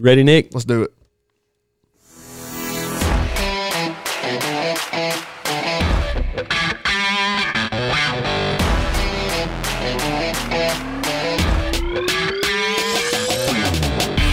[0.00, 0.54] Ready, Nick?
[0.54, 0.92] Let's do it.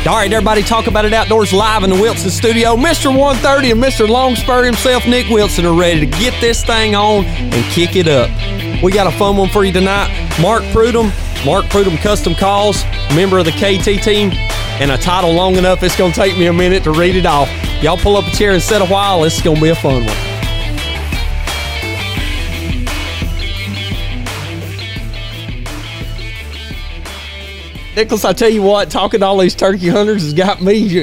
[0.08, 2.78] All right, everybody, talk about it outdoors live in the Wilson studio.
[2.78, 3.08] Mr.
[3.08, 4.08] 130 and Mr.
[4.08, 8.30] Longspur himself, Nick Wilson, are ready to get this thing on and kick it up.
[8.82, 10.08] We got a fun one for you tonight.
[10.42, 11.12] Mark Prudhomme,
[11.46, 14.32] Mark Prudhomme Custom Calls, member of the KT team,
[14.80, 17.26] and a title long enough it's going to take me a minute to read it
[17.26, 17.50] off.
[17.82, 19.22] Y'all pull up a chair and sit a while.
[19.22, 20.27] This is going to be a fun one.
[27.98, 31.02] Nicholas, I tell you what, talking to all these turkey hunters has got me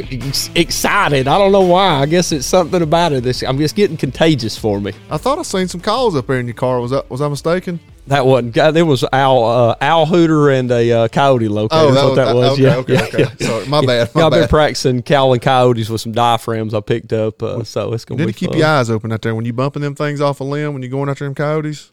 [0.54, 1.26] excited.
[1.26, 2.00] I don't know why.
[2.00, 3.24] I guess it's something about it.
[3.24, 4.92] This I'm just getting contagious for me.
[5.10, 6.80] I thought I seen some calls up there in your car.
[6.80, 7.80] Was that was I mistaken?
[8.06, 8.54] That wasn't.
[8.54, 11.82] There was Al uh, owl hooter and a uh, coyote locator.
[11.82, 12.52] Oh, that, what that was.
[12.52, 13.18] Okay, yeah, okay, yeah, okay.
[13.40, 13.46] Yeah.
[13.48, 14.14] Sorry, my bad.
[14.14, 17.42] My I've been practicing cowling coyotes with some diaphragms I picked up.
[17.42, 18.20] Uh, so it's gonna.
[18.20, 20.44] Need be keep your eyes open out there when you bumping them things off a
[20.44, 21.90] limb when you're going after them coyotes.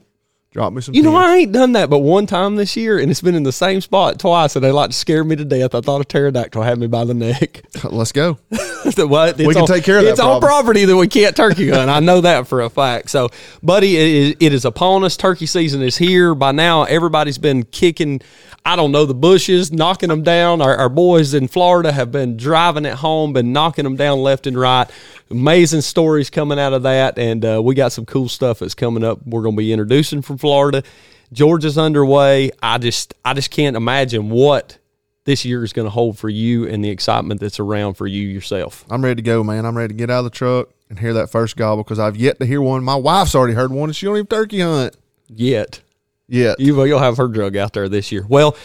[0.51, 0.93] Drop me some.
[0.93, 3.43] You know, I ain't done that but one time this year, and it's been in
[3.43, 5.73] the same spot twice, and they like to scare me to death.
[5.73, 7.63] I thought a pterodactyl had me by the neck.
[7.89, 8.37] Let's go.
[8.49, 9.37] what?
[9.37, 10.11] we can on, take care of that.
[10.11, 10.35] It's problem.
[10.35, 11.89] on property that we can't turkey hunt.
[11.89, 13.09] I know that for a fact.
[13.11, 13.29] So,
[13.63, 15.15] buddy, it is, it is upon us.
[15.15, 16.35] Turkey season is here.
[16.35, 18.19] By now, everybody's been kicking.
[18.65, 20.61] I don't know the bushes, knocking them down.
[20.61, 24.45] Our, our boys in Florida have been driving it home, been knocking them down left
[24.47, 24.87] and right.
[25.31, 29.03] Amazing stories coming out of that, and uh, we got some cool stuff that's coming
[29.03, 29.25] up.
[29.25, 30.83] We're going to be introducing from Florida.
[31.31, 32.51] Georgia's underway.
[32.61, 34.77] I just I just can't imagine what
[35.23, 38.27] this year is going to hold for you and the excitement that's around for you
[38.27, 38.83] yourself.
[38.89, 39.65] I'm ready to go, man.
[39.65, 42.17] I'm ready to get out of the truck and hear that first gobble because I've
[42.17, 42.83] yet to hear one.
[42.83, 44.97] My wife's already heard one, and she don't even turkey hunt
[45.29, 45.81] yet.
[46.27, 48.25] Yet you you'll have her drug out there this year.
[48.27, 48.57] Well.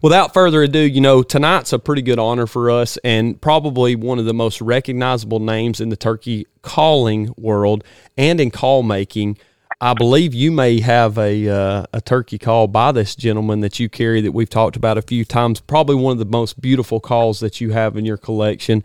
[0.00, 4.20] Without further ado, you know, tonight's a pretty good honor for us and probably one
[4.20, 7.82] of the most recognizable names in the turkey calling world
[8.16, 9.36] and in call making.
[9.80, 13.88] I believe you may have a uh, a turkey call by this gentleman that you
[13.88, 15.60] carry that we've talked about a few times.
[15.60, 18.82] Probably one of the most beautiful calls that you have in your collection.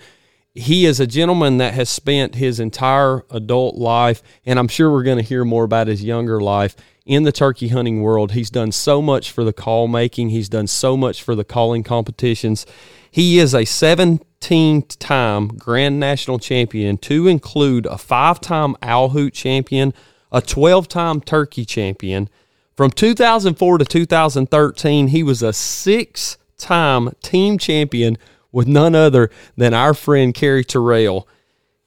[0.53, 5.01] He is a gentleman that has spent his entire adult life, and I'm sure we're
[5.01, 6.75] going to hear more about his younger life
[7.07, 8.33] in the turkey hunting world.
[8.33, 11.81] He's done so much for the call making, he's done so much for the calling
[11.81, 12.67] competitions.
[13.09, 19.33] He is a 17 time Grand National Champion, to include a five time Owl Hoot
[19.33, 19.91] champion,
[20.33, 22.27] a 12 time turkey champion.
[22.75, 28.17] From 2004 to 2013, he was a six time team champion
[28.51, 31.27] with none other than our friend Kerry Terrell.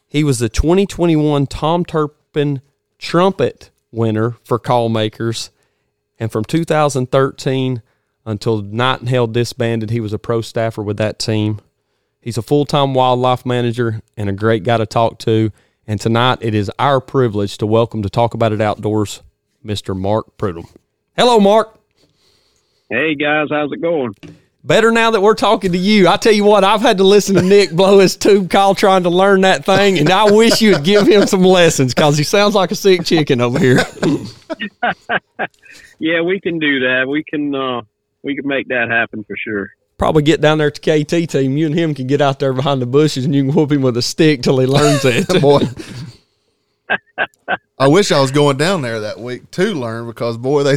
[0.07, 2.63] He was the 2021 Tom Turpin
[2.99, 5.51] Trumpet winner for call makers.
[6.19, 7.83] And from 2013
[8.25, 11.61] until Knight and Knight and Hale disbanded, he was a pro staffer with that team.
[12.21, 15.51] He's a full time wildlife manager and a great guy to talk to.
[15.89, 19.23] And tonight it is our privilege to welcome to Talk About It Outdoors,
[19.65, 19.97] Mr.
[19.97, 20.69] Mark Prudhomme.
[21.17, 21.79] Hello, Mark.
[22.91, 23.49] Hey, guys.
[23.51, 24.13] How's it going?
[24.65, 26.09] Better now that we're talking to you.
[26.09, 29.05] I tell you what, I've had to listen to Nick blow his tube call trying
[29.05, 32.57] to learn that thing, and I wish you'd give him some lessons because he sounds
[32.57, 33.79] like a sick chicken over here.
[36.01, 37.07] yeah, we can do that.
[37.09, 37.83] We can uh,
[38.25, 39.71] we can make that happen for sure.
[39.99, 41.57] Probably get down there to KT team.
[41.57, 43.83] You and him can get out there behind the bushes, and you can whoop him
[43.83, 45.27] with a stick till he learns it.
[45.41, 45.61] Boy.
[47.79, 50.77] I wish I was going down there that week to learn because boy, they.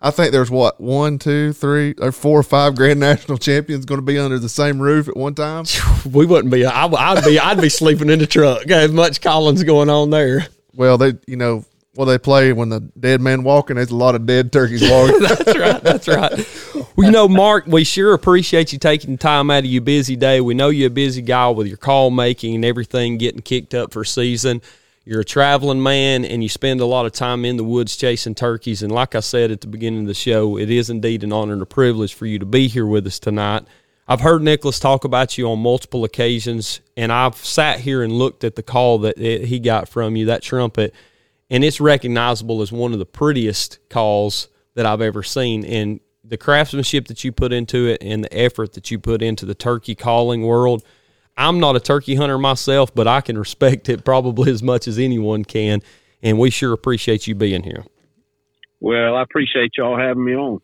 [0.00, 3.98] I think there's what one, two, three, or four or five grand national champions going
[3.98, 5.64] to be under the same roof at one time.
[6.06, 6.64] We wouldn't be.
[6.64, 7.40] I, would be.
[7.40, 8.70] I'd be sleeping in the truck.
[8.70, 10.46] As much Collins going on there.
[10.72, 11.64] Well, they, you know,
[11.96, 13.76] well, they play when the dead man walking.
[13.76, 15.20] There's a lot of dead turkeys walking.
[15.20, 15.82] that's right.
[15.82, 16.92] That's right.
[16.96, 20.40] Well, you know, Mark, we sure appreciate you taking time out of your busy day.
[20.40, 23.92] We know you're a busy guy with your call making and everything getting kicked up
[23.92, 24.62] for season
[25.06, 28.34] you're a traveling man and you spend a lot of time in the woods chasing
[28.34, 28.82] turkeys.
[28.82, 31.52] And like I said at the beginning of the show, it is indeed an honor
[31.52, 33.64] and a privilege for you to be here with us tonight.
[34.08, 38.42] I've heard Nicholas talk about you on multiple occasions, and I've sat here and looked
[38.42, 40.92] at the call that he got from you, that trumpet,
[41.50, 45.64] and it's recognizable as one of the prettiest calls that I've ever seen.
[45.64, 49.46] And the craftsmanship that you put into it and the effort that you put into
[49.46, 50.84] the turkey calling world–
[51.38, 54.98] I'm not a turkey hunter myself, but I can respect it probably as much as
[54.98, 55.82] anyone can.
[56.22, 57.84] And we sure appreciate you being here.
[58.80, 60.62] Well, I appreciate y'all having me on.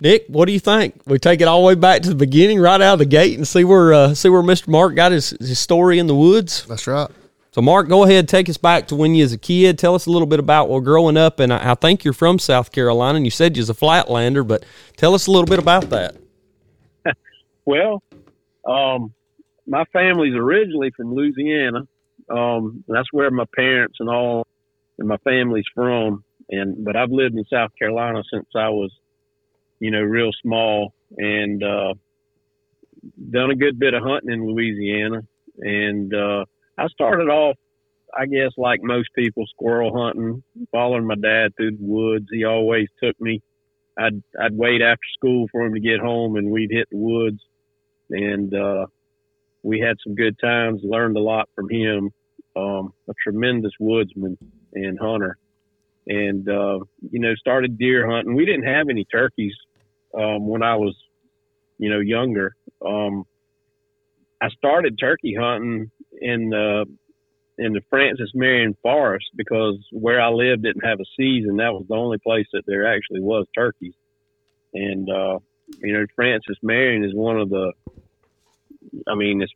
[0.00, 1.02] Nick, what do you think?
[1.04, 3.36] We take it all the way back to the beginning, right out of the gate,
[3.36, 6.64] and see where uh, see where Mister Mark got his, his story in the woods.
[6.64, 7.10] That's right.
[7.56, 9.78] So, Mark, go ahead, take us back to when you was a kid.
[9.78, 12.38] Tell us a little bit about well, growing up, and I, I think you're from
[12.38, 14.66] South Carolina, and you said you're a flatlander, but
[14.98, 16.16] tell us a little bit about that.
[17.64, 18.02] well,
[18.68, 19.14] Um,
[19.66, 21.88] my family's originally from Louisiana.
[22.28, 24.46] Um, that's where my parents and all
[24.98, 26.24] and my family's from.
[26.50, 28.92] And but I've lived in South Carolina since I was,
[29.80, 31.94] you know, real small, and uh,
[33.30, 35.22] done a good bit of hunting in Louisiana.
[35.58, 36.44] And uh,
[36.78, 37.56] I started off,
[38.16, 40.42] I guess, like most people, squirrel hunting,
[40.72, 42.26] following my dad through the woods.
[42.30, 43.42] He always took me.
[43.98, 47.40] I'd I'd wait after school for him to get home, and we'd hit the woods,
[48.10, 48.86] and uh,
[49.62, 50.82] we had some good times.
[50.84, 52.10] Learned a lot from him.
[52.54, 54.38] Um, a tremendous woodsman
[54.74, 55.36] and hunter,
[56.06, 56.78] and uh,
[57.10, 58.34] you know started deer hunting.
[58.34, 59.54] We didn't have any turkeys
[60.16, 60.96] um, when I was,
[61.78, 62.54] you know, younger.
[62.84, 63.24] Um,
[64.40, 65.90] I started turkey hunting
[66.20, 66.86] in the
[67.58, 71.56] in the Francis Marion Forest because where I lived didn't have a season.
[71.56, 73.94] That was the only place that there actually was turkeys.
[74.74, 75.38] And uh,
[75.78, 77.72] you know, Francis Marion is one of the
[79.08, 79.52] I mean, it's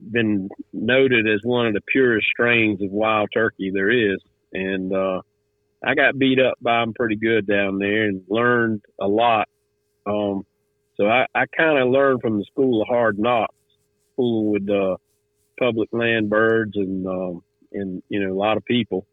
[0.00, 4.18] been noted as one of the purest strains of wild turkey there is.
[4.52, 5.22] And uh
[5.84, 9.48] I got beat up by them pretty good down there and learned a lot.
[10.06, 10.44] Um
[10.96, 13.54] so I, I kind of learned from the school of hard knocks,
[14.16, 14.96] fooling with uh,
[15.58, 17.42] public land birds and um,
[17.72, 19.06] and you know a lot of people.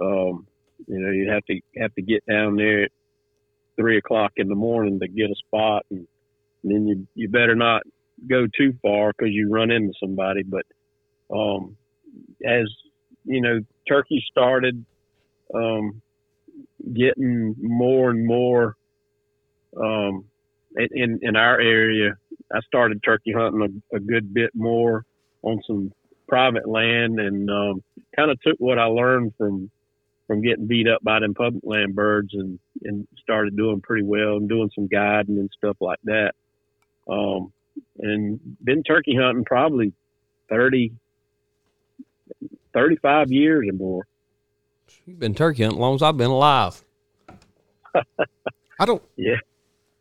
[0.00, 0.46] Um,
[0.86, 2.92] you know you have to have to get down there at
[3.76, 6.06] three o'clock in the morning to get a spot, and,
[6.62, 7.82] and then you you better not
[8.28, 10.42] go too far because you run into somebody.
[10.42, 10.66] But
[11.34, 11.76] um,
[12.44, 12.66] as
[13.24, 14.84] you know, turkey started
[15.54, 16.00] um,
[16.92, 18.76] getting more and more
[19.76, 20.24] um,
[20.76, 22.16] in in our area.
[22.52, 25.04] I started turkey hunting a, a good bit more
[25.42, 25.92] on some
[26.28, 27.82] private land, and um,
[28.16, 29.70] kind of took what I learned from
[30.26, 34.36] from getting beat up by them public land birds, and and started doing pretty well
[34.36, 36.34] and doing some guiding and stuff like that.
[37.08, 37.52] Um,
[37.98, 39.92] and been turkey hunting probably
[40.48, 40.92] 30,
[42.72, 44.06] 35 years or more.
[45.06, 46.82] You've been turkey hunting as long as I've been alive.
[47.94, 49.02] I don't.
[49.16, 49.36] Yeah.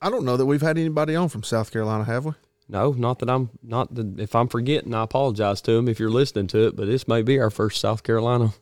[0.02, 2.32] I don't know that we've had anybody on from South Carolina, have we?
[2.70, 6.10] No, not that I'm not that if I'm forgetting, I apologize to him if you're
[6.12, 6.76] listening to it.
[6.76, 8.54] But this may be our first South Carolina.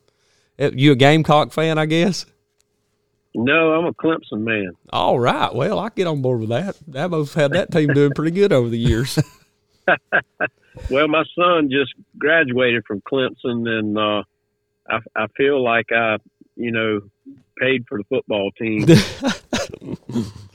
[0.58, 2.24] Eh, You a Gamecock fan, I guess.
[3.34, 4.72] No, I'm a Clemson man.
[4.90, 6.76] All right, well I get on board with that.
[6.90, 9.18] Dabo's had that team doing pretty good over the years.
[10.90, 14.22] Well, my son just graduated from Clemson, and uh,
[14.88, 16.18] I, I feel like I,
[16.54, 17.00] you know,
[17.58, 18.86] paid for the football team.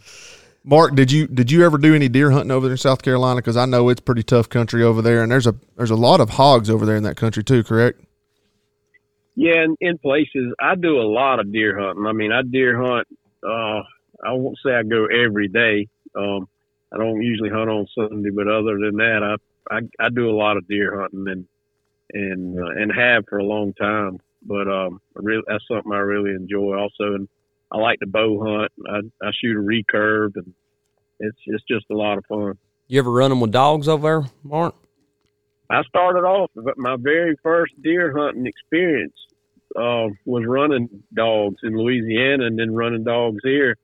[0.63, 3.41] Mark, did you did you ever do any deer hunting over there in South Carolina?
[3.41, 6.21] Because I know it's pretty tough country over there, and there's a there's a lot
[6.21, 7.63] of hogs over there in that country too.
[7.63, 7.99] Correct?
[9.35, 12.05] yeah, in, in places I do a lot of deer hunting.
[12.05, 13.07] I mean, I deer hunt.
[13.43, 13.81] Uh,
[14.25, 15.87] I won't say I go every day.
[16.15, 16.47] Um,
[16.93, 19.37] I don't usually hunt on Sunday, but other than that,
[19.69, 21.47] I I, I do a lot of deer hunting and
[22.13, 24.19] and uh, and have for a long time.
[24.43, 27.27] But um, really, that's something I really enjoy also, and
[27.73, 28.71] I like to bow hunt.
[28.87, 30.53] I I shoot a recurve, and
[31.19, 32.57] it's it's just a lot of fun.
[32.87, 34.75] you ever run them with dogs over there, Mark?
[35.69, 39.15] I started off, but my very first deer hunting experience
[39.75, 43.75] uh, was running dogs in Louisiana, and then running dogs here.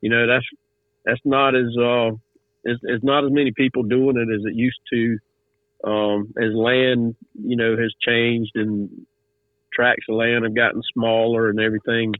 [0.00, 0.46] You know, that's
[1.04, 2.10] that's not as uh,
[2.64, 5.18] it's, it's not as many people doing it as it used to.
[5.84, 9.06] Um, as land, you know, has changed and
[9.72, 12.14] tracts of land have gotten smaller and everything.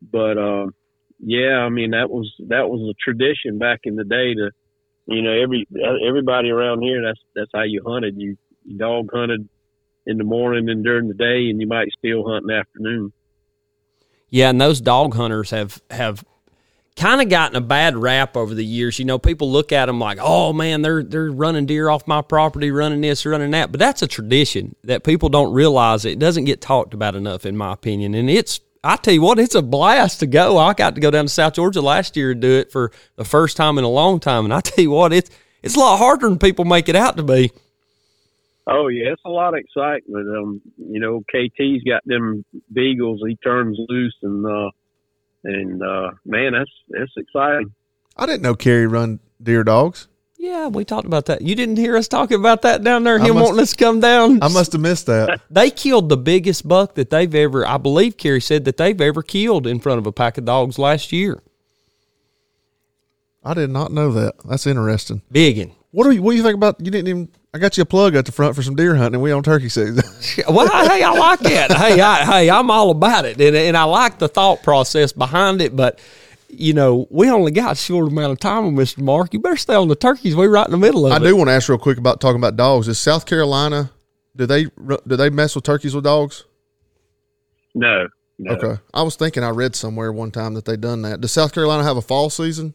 [0.00, 0.66] But uh,
[1.18, 4.50] yeah, I mean that was that was a tradition back in the day to,
[5.06, 5.66] you know, every
[6.06, 8.16] everybody around here that's that's how you hunted.
[8.16, 9.48] You, you dog hunted
[10.06, 13.12] in the morning and during the day, and you might still hunt in the afternoon.
[14.30, 16.24] Yeah, and those dog hunters have have
[16.96, 18.98] kind of gotten a bad rap over the years.
[18.98, 22.22] You know, people look at them like, "Oh man, they're they're running deer off my
[22.22, 26.04] property, running this, running that." But that's a tradition that people don't realize.
[26.04, 28.14] It doesn't get talked about enough, in my opinion.
[28.14, 30.56] And it's, I tell you what, it's a blast to go.
[30.58, 33.24] I got to go down to South Georgia last year and do it for the
[33.24, 34.44] first time in a long time.
[34.44, 35.30] And I tell you what, it's
[35.62, 37.50] it's a lot harder than people make it out to be.
[38.66, 40.28] Oh yeah, it's a lot of excitement.
[40.28, 43.20] Um, you know, KT's got them beagles.
[43.26, 44.70] He turns loose, and uh,
[45.44, 47.72] and uh, man, that's that's exciting.
[48.16, 50.08] I didn't know Kerry run deer dogs.
[50.40, 51.42] Yeah, we talked about that.
[51.42, 53.18] You didn't hear us talking about that down there.
[53.18, 54.40] Him must- wanting us to come down.
[54.42, 55.40] I must have missed that.
[55.50, 59.22] They killed the biggest buck that they've ever, I believe Kerry said that they've ever
[59.22, 61.42] killed in front of a pack of dogs last year.
[63.44, 64.34] I did not know that.
[64.44, 65.22] That's interesting.
[65.30, 65.72] Biggin.
[65.90, 66.76] What do you what do you think about?
[66.80, 67.28] You didn't even.
[67.54, 69.14] I got you a plug at the front for some deer hunting.
[69.14, 70.04] and We on turkey season.
[70.48, 71.72] Well, hey, I like that.
[71.72, 75.62] hey, I, hey, I'm all about it, and and I like the thought process behind
[75.62, 75.74] it.
[75.74, 75.98] But
[76.48, 79.02] you know, we only got a short amount of time with Mr.
[79.02, 79.32] Mark.
[79.34, 80.34] You better stay on the turkeys.
[80.34, 81.20] We're right in the middle of I it.
[81.20, 82.88] I do want to ask real quick about talking about dogs.
[82.88, 83.90] Is South Carolina
[84.38, 86.44] do they do they mess with turkeys with dogs?
[87.74, 88.06] No,
[88.38, 88.52] no.
[88.52, 91.20] Okay, I was thinking I read somewhere one time that they done that.
[91.20, 92.74] Does South Carolina have a fall season?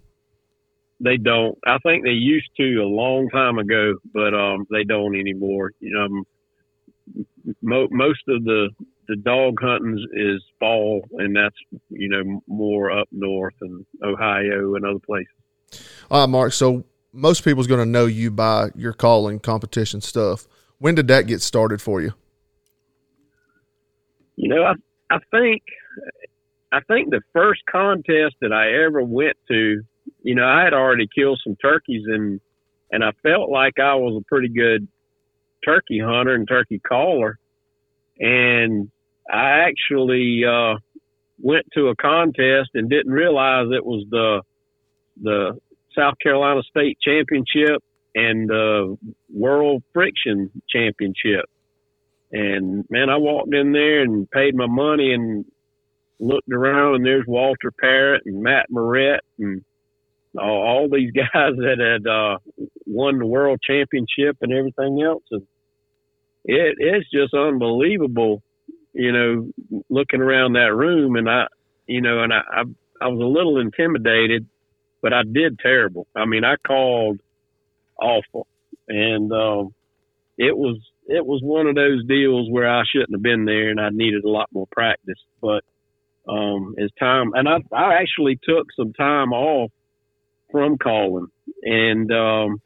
[0.99, 1.57] They don't.
[1.65, 5.71] I think they used to a long time ago, but um, they don't anymore.
[5.79, 6.25] You
[7.63, 8.69] know, most of the
[9.07, 11.55] the dog hunting is fall, and that's
[11.89, 15.81] you know more up north and Ohio and other places.
[16.09, 16.53] All right, Mark.
[16.53, 20.47] So most people's going to know you by your calling competition stuff.
[20.79, 22.13] When did that get started for you?
[24.35, 24.73] You know, I
[25.09, 25.61] I think
[26.71, 29.83] I think the first contest that I ever went to,
[30.23, 32.41] you know, I had already killed some turkeys and
[32.91, 34.87] and I felt like I was a pretty good
[35.63, 37.39] turkey hunter and turkey caller.
[38.19, 38.91] And
[39.29, 40.75] I actually uh
[41.39, 44.41] went to a contest and didn't realize it was the
[45.21, 45.59] the
[45.95, 47.83] South Carolina State Championship
[48.15, 48.97] and the
[49.33, 51.45] World Friction Championship.
[52.31, 55.45] And man, I walked in there and paid my money and
[56.19, 59.63] looked around, and there's Walter Parrott and Matt Morrett and
[60.37, 62.37] all, all these guys that had uh,
[62.85, 65.23] won the world championship and everything else.
[65.31, 65.45] And
[66.45, 68.41] it it's just unbelievable,
[68.93, 71.15] you know, looking around that room.
[71.15, 71.47] And I,
[71.87, 72.63] you know, and I I,
[73.01, 74.47] I was a little intimidated,
[75.01, 76.07] but I did terrible.
[76.15, 77.19] I mean, I called
[78.01, 78.47] awful,
[78.87, 79.73] and um,
[80.37, 83.79] it was it was one of those deals where I shouldn't have been there and
[83.79, 85.19] I needed a lot more practice.
[85.41, 85.63] But
[86.27, 89.71] um, as time, and I, I actually took some time off
[90.51, 91.27] from calling,
[91.63, 92.61] and um,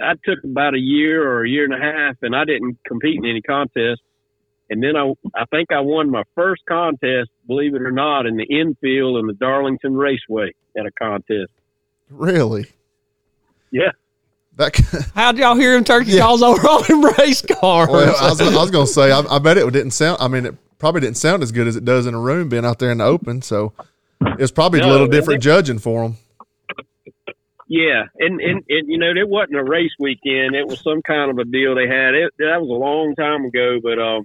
[0.00, 3.16] I took about a year or a year and a half, and I didn't compete
[3.16, 4.02] in any contests.
[4.68, 8.36] And then I, I think I won my first contest, believe it or not, in
[8.36, 11.52] the infield in the Darlington Raceway at a contest.
[12.10, 12.66] Really?
[13.70, 13.92] Yeah.
[14.56, 14.76] That
[15.14, 17.88] How'd y'all hear him turkey calls over on them race cars?
[17.88, 20.18] well, I was, I was going to say, I, I bet it didn't sound.
[20.20, 22.64] I mean, it probably didn't sound as good as it does in a room, being
[22.64, 23.42] out there in the open.
[23.42, 23.72] So
[24.20, 26.16] it was probably a little different it- judging for them.
[27.68, 31.32] Yeah, and, and and you know it wasn't a race weekend; it was some kind
[31.32, 32.14] of a deal they had.
[32.14, 34.24] It that was a long time ago, but um,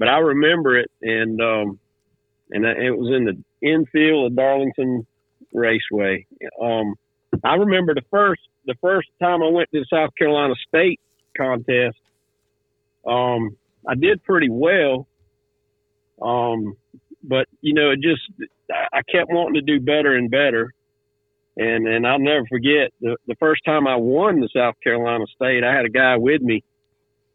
[0.00, 1.78] but I remember it, and um,
[2.50, 5.06] and it was in the infield of Darlington
[5.52, 6.26] Raceway.
[6.60, 6.96] Um,
[7.44, 10.98] I remember the first the first time I went to the South Carolina State
[11.36, 11.98] contest.
[13.06, 15.06] Um, I did pretty well.
[16.20, 16.76] Um,
[17.22, 18.22] but you know, it just
[18.92, 20.74] I kept wanting to do better and better
[21.60, 25.62] and and I'll never forget the the first time I won the South Carolina State.
[25.62, 26.64] I had a guy with me,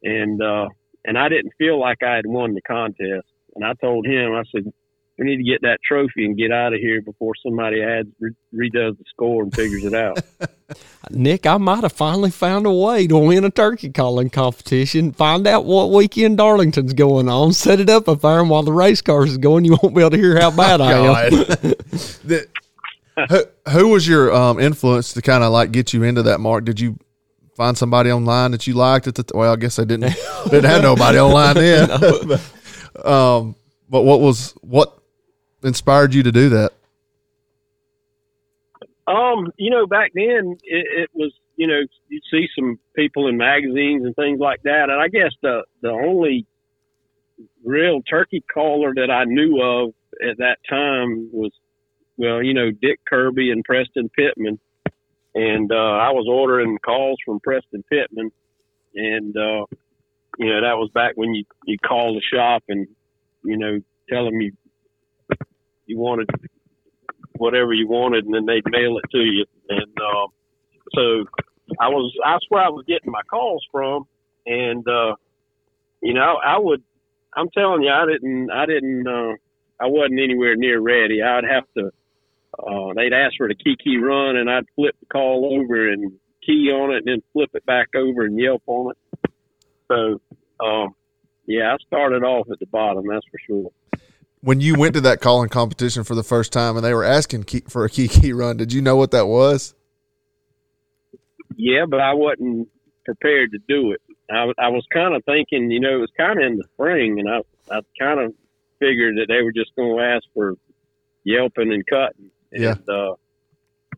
[0.03, 0.69] and uh,
[1.05, 3.27] and I didn't feel like I had won the contest.
[3.55, 4.71] And I told him, I said,
[5.17, 8.35] we need to get that trophy and get out of here before somebody adds re-
[8.53, 10.19] redoes the score and figures it out.
[11.09, 15.13] Nick, I might have finally found a way to win a turkey calling competition.
[15.13, 17.53] Find out what weekend Darlington's going on.
[17.53, 20.01] Set it up up there, and while the race cars is going, you won't be
[20.01, 21.31] able to hear how bad I am.
[22.25, 22.47] The-
[23.29, 26.65] who, who was your um, influence to kind of like get you into that, Mark?
[26.65, 26.97] Did you
[27.55, 29.25] find somebody online that you liked at the?
[29.33, 31.89] Well, I guess they didn't didn't have nobody online then.
[33.05, 33.55] um,
[33.89, 34.97] but what was what
[35.63, 36.73] inspired you to do that?
[39.07, 43.37] Um, you know, back then it, it was, you know, you'd see some people in
[43.37, 46.45] magazines and things like that, and I guess the the only
[47.63, 49.93] real turkey caller that I knew of
[50.27, 51.51] at that time was,
[52.17, 54.59] well, you know, Dick Kirby and Preston Pittman,
[55.35, 58.31] and uh, I was ordering calls from Preston Pittman,
[58.95, 59.65] and uh,
[60.39, 62.87] you know that was back when you you call the shop and
[63.43, 64.53] you know tell them you
[65.85, 66.29] you wanted
[67.37, 69.45] whatever you wanted, and then they'd mail it to you.
[69.69, 70.27] And um,
[70.93, 71.25] so
[71.79, 74.05] I was that's where I was getting my calls from,
[74.45, 75.15] and uh,
[76.01, 76.81] you know I would
[77.35, 79.33] I'm telling you I didn't I didn't uh,
[79.81, 81.21] I wasn't anywhere near ready.
[81.21, 81.91] I'd have to
[82.59, 86.13] uh, they'd ask for the key key run, and I'd flip the call over and
[86.45, 89.31] key on it, and then flip it back over and yelp on it.
[89.87, 90.21] So
[90.65, 90.95] um,
[91.45, 93.71] yeah, I started off at the bottom, that's for sure.
[94.41, 97.45] When you went to that calling competition for the first time and they were asking
[97.45, 99.73] key, for a key key run, did you know what that was?
[101.55, 102.69] Yeah, but I wasn't
[103.05, 104.01] prepared to do it.
[104.29, 107.29] I was kind of thinking, you know, it was kind of in the spring, and
[107.29, 108.33] I I kind of
[108.79, 110.55] figured that they were just going to ask for
[111.23, 112.75] yelping and cutting, and Yeah.
[112.93, 113.13] uh,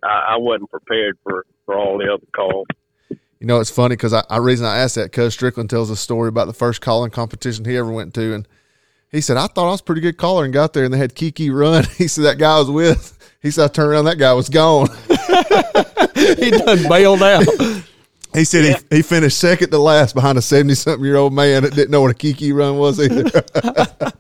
[0.04, 2.68] I, I wasn't prepared for for all the other calls.
[3.10, 5.96] You know, it's funny because I, I reason I asked that because Strickland tells a
[5.96, 8.48] story about the first calling competition he ever went to, and
[9.12, 10.98] He said, I thought I was a pretty good caller and got there and they
[10.98, 11.84] had Kiki run.
[11.98, 13.14] He said, that guy I was with.
[13.42, 14.88] He said, I turned around, that guy was gone.
[16.16, 17.46] he done bailed out.
[18.34, 18.78] He said Yeah.
[18.90, 21.92] he, he finished second to last behind a 70 something year old man that didn't
[21.92, 23.24] know what a Kiki run was either.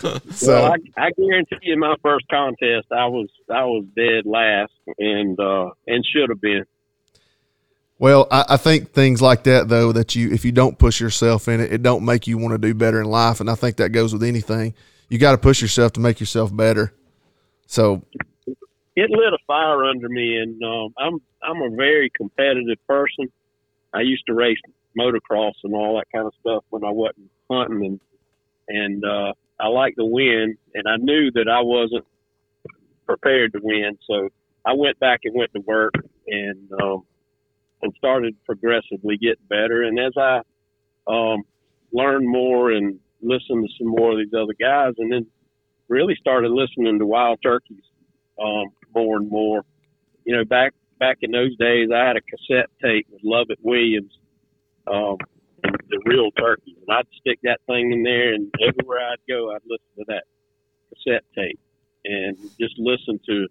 [0.30, 4.24] so, well, I, I guarantee you, in my first contest, I was I was dead
[4.24, 6.64] last, and uh, and should have been.
[7.98, 11.48] well, I, I think things like that, though, that you, if you don't push yourself
[11.48, 13.40] in it, it don't make you want to do better in life.
[13.40, 14.74] And I think that goes with anything.
[15.08, 16.94] You got to push yourself to make yourself better.
[17.66, 18.02] So,
[18.96, 23.30] It lit a fire under me, and um, I'm I'm a very competitive person.
[23.92, 24.58] I used to race
[24.98, 28.00] motocross and all that kind of stuff when I wasn't hunting, and
[28.70, 32.04] and uh, I like to win, and I knew that I wasn't
[33.06, 34.28] prepared to win, so
[34.64, 35.94] I went back and went to work
[36.26, 37.02] and um,
[37.82, 39.82] and started progressively getting better.
[39.82, 40.40] And as I
[41.06, 41.42] um,
[41.92, 45.26] learned more and listened to some more of these other guys, and then
[45.88, 47.84] really started listening to wild turkeys
[48.42, 49.64] um, more and more.
[50.24, 54.12] You know, back back in those days, I had a cassette tape with Lovett Williams,
[54.86, 55.16] um,
[55.90, 59.60] the real turkeys, and I'd stick that thing in there, and everywhere I'd go, I'd
[59.66, 60.24] listen to that
[60.90, 61.58] cassette tape
[62.04, 63.46] and just listen to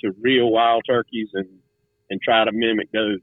[0.00, 1.48] to real wild turkeys and
[2.10, 3.20] and try to mimic those.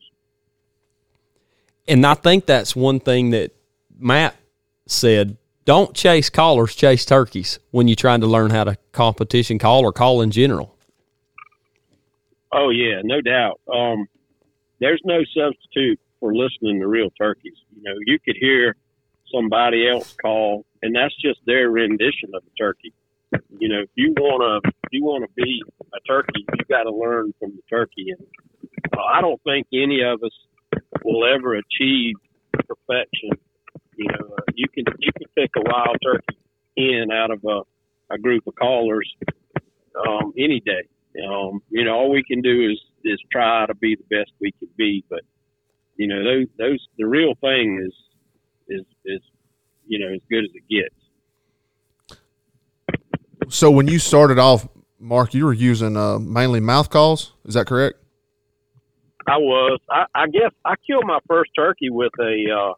[1.88, 3.51] And I think that's one thing that
[3.98, 4.36] Matt
[4.88, 5.38] said.
[5.63, 9.94] Don't chase callers, chase turkeys when you're trying to learn how to competition call or
[9.94, 10.75] call in general.
[12.51, 13.62] Oh yeah, no doubt.
[13.72, 14.08] Um,
[14.80, 17.58] there's no substitute for listening to real turkeys.
[17.75, 18.78] You know, you could hear
[19.34, 22.94] somebody else call, and that's just their rendition of a turkey.
[23.60, 24.62] You know, if you wanna
[24.92, 25.62] you wanna be
[25.94, 28.12] a turkey, you got to learn from the turkey.
[28.12, 28.25] And
[28.96, 30.32] uh, I don't think any of us
[31.04, 32.16] will ever achieve
[32.68, 33.32] perfection.
[33.98, 36.38] You know, uh, you can you can pick a wild turkey
[36.78, 39.12] in out of a, a group of callers
[40.08, 40.88] um, any day.
[41.28, 44.51] Um, you know, all we can do is is try to be the best we
[44.60, 45.04] can be.
[45.10, 45.22] But
[46.01, 47.93] you know, those those the real thing is
[48.67, 49.22] is is
[49.86, 50.96] you know as good as it gets.
[53.50, 57.33] so when you started off, Mark, you were using uh, mainly mouth calls.
[57.46, 58.00] Is that correct?
[59.27, 59.79] I was.
[59.92, 62.74] I, I guess I killed my first turkey with a uh,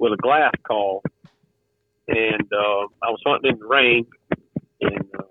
[0.00, 1.04] with a glass call,
[2.08, 4.06] and uh, I was hunting in the rain,
[4.80, 5.22] and uh,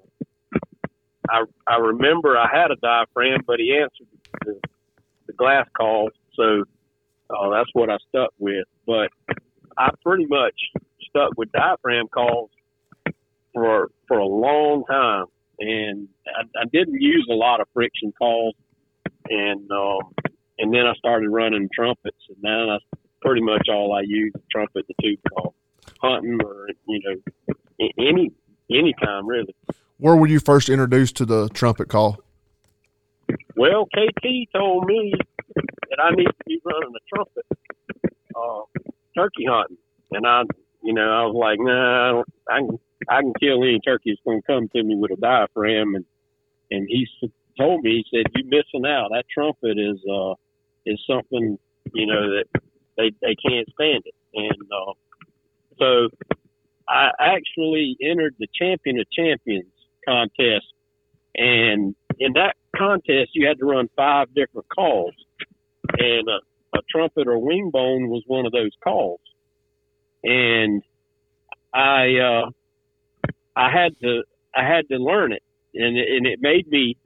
[1.30, 4.08] I I remember I had a diaphragm, but he answered
[4.46, 4.58] the,
[5.28, 6.64] the glass call, so
[7.30, 8.66] uh, that's what I stuck with.
[8.86, 9.10] But
[9.78, 10.56] I pretty much
[11.10, 12.50] stuck with diaphragm calls
[13.54, 15.26] for for a long time,
[15.60, 18.56] and I, I didn't use a lot of friction calls,
[19.30, 20.14] and um,
[20.58, 24.86] and then I started running trumpets, and now that's pretty much all I use: trumpet,
[24.88, 25.54] the tube call,
[26.02, 27.56] hunting, or you know,
[27.98, 28.32] any
[28.72, 29.56] any time really.
[29.98, 32.20] Where were you first introduced to the trumpet call?
[33.56, 35.14] Well, KT told me
[35.90, 37.46] that I need to be running a trumpet,
[38.36, 38.62] uh,
[39.16, 39.78] turkey hunting,
[40.12, 40.44] and I,
[40.84, 44.12] you know, I was like, nah, I, don't, I can I can kill any turkey
[44.12, 46.06] that's going to come to me with a diaphragm, and
[46.72, 47.08] and he
[47.58, 49.10] told me he said you're missing out.
[49.12, 50.34] That trumpet is uh
[50.86, 51.58] is something
[51.94, 52.62] you know that
[52.98, 54.94] they they can't stand it, and uh,
[55.80, 56.10] so
[56.88, 59.72] I actually entered the champion of champions
[60.08, 60.66] contest,
[61.36, 65.14] and in that contest you had to run five different calls,
[65.98, 69.22] and a, a trumpet or wing bone was one of those calls,
[70.24, 70.82] and
[71.74, 72.50] I uh,
[73.56, 74.24] I had to
[74.56, 76.98] I had to learn it, and and it made me,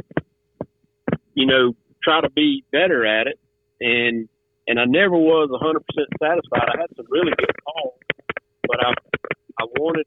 [1.34, 3.40] you know, try to be better at it,
[3.82, 4.28] and
[4.68, 6.70] and I never was a hundred percent satisfied.
[6.74, 8.00] I had some really good calls,
[8.68, 8.94] but I
[9.60, 10.06] I wanted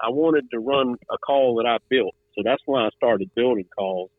[0.00, 3.66] I wanted to run a call that I built, so that's why I started building
[3.76, 4.10] calls.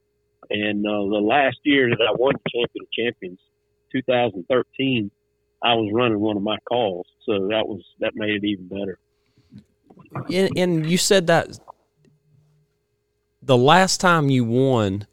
[0.49, 3.39] And uh, the last year that I won Champion of Champions,
[3.91, 5.11] 2013,
[5.63, 8.99] I was running one of my calls, so that was that made it even better.
[10.33, 11.59] And, and you said that
[13.41, 15.07] the last time you won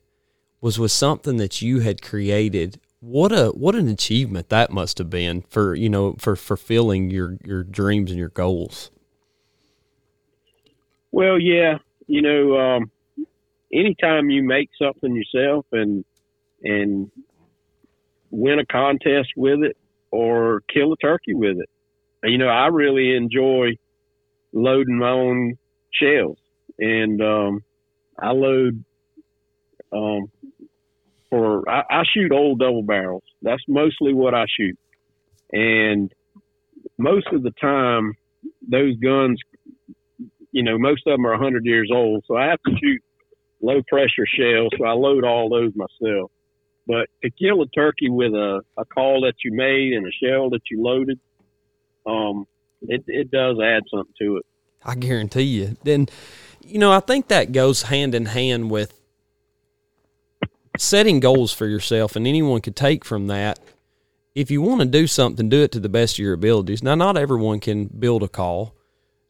[0.60, 2.80] was with something that you had created.
[3.00, 7.38] What a what an achievement that must have been for you know for fulfilling your
[7.44, 8.90] your dreams and your goals.
[11.12, 12.90] Well, yeah, you know, um,
[13.72, 16.04] anytime you make something yourself and
[16.62, 17.10] and
[18.30, 19.76] win a contest with it
[20.10, 21.68] or kill a turkey with it,
[22.24, 23.76] you know, I really enjoy
[24.52, 25.58] loading my own
[25.92, 26.38] shells,
[26.78, 27.64] and um,
[28.18, 28.84] I load
[29.92, 30.30] um,
[31.30, 33.24] for I, I shoot old double barrels.
[33.42, 34.78] That's mostly what I shoot,
[35.52, 36.12] and
[36.96, 38.14] most of the time,
[38.68, 39.40] those guns
[40.52, 42.24] you know, most of them are 100 years old.
[42.26, 43.02] So I have to shoot
[43.60, 44.70] low pressure shells.
[44.78, 46.30] So I load all those myself.
[46.88, 50.48] But to kill a turkey with a, a call that you made and a shell
[50.50, 51.20] that you loaded,
[52.06, 52.46] um,
[52.80, 54.46] it, it does add something to it.
[54.82, 55.76] I guarantee you.
[55.84, 56.08] Then,
[56.64, 58.98] you know, I think that goes hand in hand with
[60.78, 63.58] setting goals for yourself, and anyone could take from that.
[64.34, 66.82] If you want to do something, do it to the best of your abilities.
[66.82, 68.74] Now, not everyone can build a call,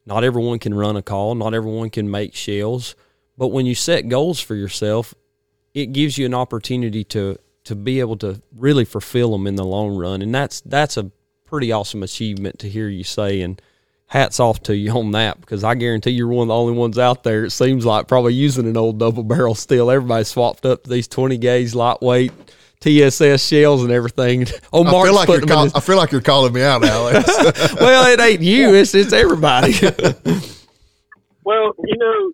[0.06, 2.94] not everyone can run a call, not everyone can make shells.
[3.36, 5.14] But when you set goals for yourself,
[5.74, 9.64] it gives you an opportunity to to be able to really fulfill them in the
[9.64, 11.10] long run, and that's that's a
[11.44, 13.40] pretty awesome achievement to hear you say.
[13.40, 13.60] And
[14.08, 16.98] hats off to you on that because I guarantee you're one of the only ones
[16.98, 17.44] out there.
[17.44, 19.90] It seems like probably using an old double barrel still.
[19.90, 22.32] Everybody swapped up these 20 gauge lightweight
[22.80, 24.46] TSS shells and everything.
[24.72, 27.26] Oh, I feel like you're call, his, I feel like you're calling me out, Alex.
[27.80, 28.74] well, it ain't you.
[28.74, 29.72] It's it's everybody.
[31.42, 32.32] well, you know,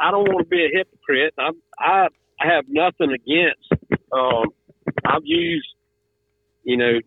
[0.00, 1.34] I don't want to be a hypocrite.
[1.38, 2.08] I I
[2.40, 3.63] I have nothing against.
[4.12, 4.46] Um,
[5.04, 5.68] I've used,
[6.62, 6.98] you know,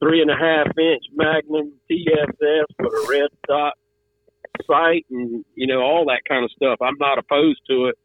[0.00, 3.74] three and a half inch Magnum TSS with a red dot
[4.66, 6.78] sight and you know all that kind of stuff.
[6.80, 7.98] I'm not opposed to it.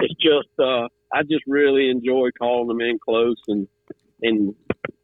[0.00, 3.68] It's just uh, I just really enjoy calling them in close and
[4.22, 4.54] and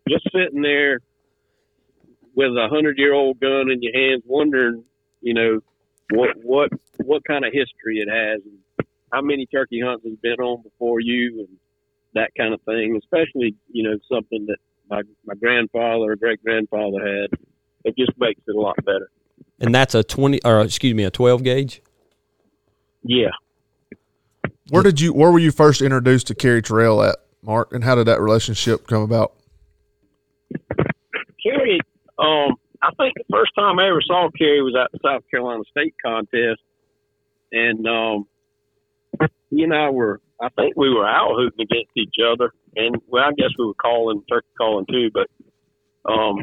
[0.09, 1.01] just sitting there
[2.35, 4.85] with a hundred year old gun in your hands, wondering,
[5.21, 5.61] you know,
[6.13, 10.41] what what what kind of history it has, and how many turkey hunts has been
[10.41, 11.59] on before you, and
[12.15, 12.99] that kind of thing.
[13.03, 17.39] Especially, you know, something that my my grandfather or great grandfather had.
[17.83, 19.11] It just makes it a lot better.
[19.59, 21.81] And that's a twenty, or excuse me, a twelve gauge.
[23.03, 23.31] Yeah.
[24.69, 25.13] Where did you?
[25.13, 27.73] Where were you first introduced to Kerry Terrell at, Mark?
[27.73, 29.33] And how did that relationship come about?
[31.43, 31.81] Kerry,
[32.19, 35.63] um, I think the first time I ever saw Kerry was at the South Carolina
[35.71, 36.61] State contest,
[37.51, 38.29] and um,
[39.49, 43.25] he and I were I think we were owl hooting against each other, and well,
[43.25, 45.11] I guess we were calling turkey calling too.
[45.13, 45.29] But
[46.11, 46.43] um,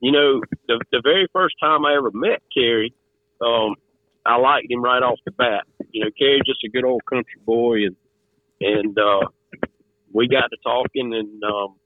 [0.00, 2.92] you know, the the very first time I ever met Kerry,
[3.40, 3.76] um,
[4.26, 5.64] I liked him right off the bat.
[5.92, 7.96] You know, Kerry's just a good old country boy, and
[8.60, 9.26] and uh,
[10.12, 11.76] we got to talking, and um,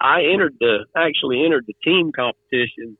[0.00, 2.98] I entered the actually entered the team competition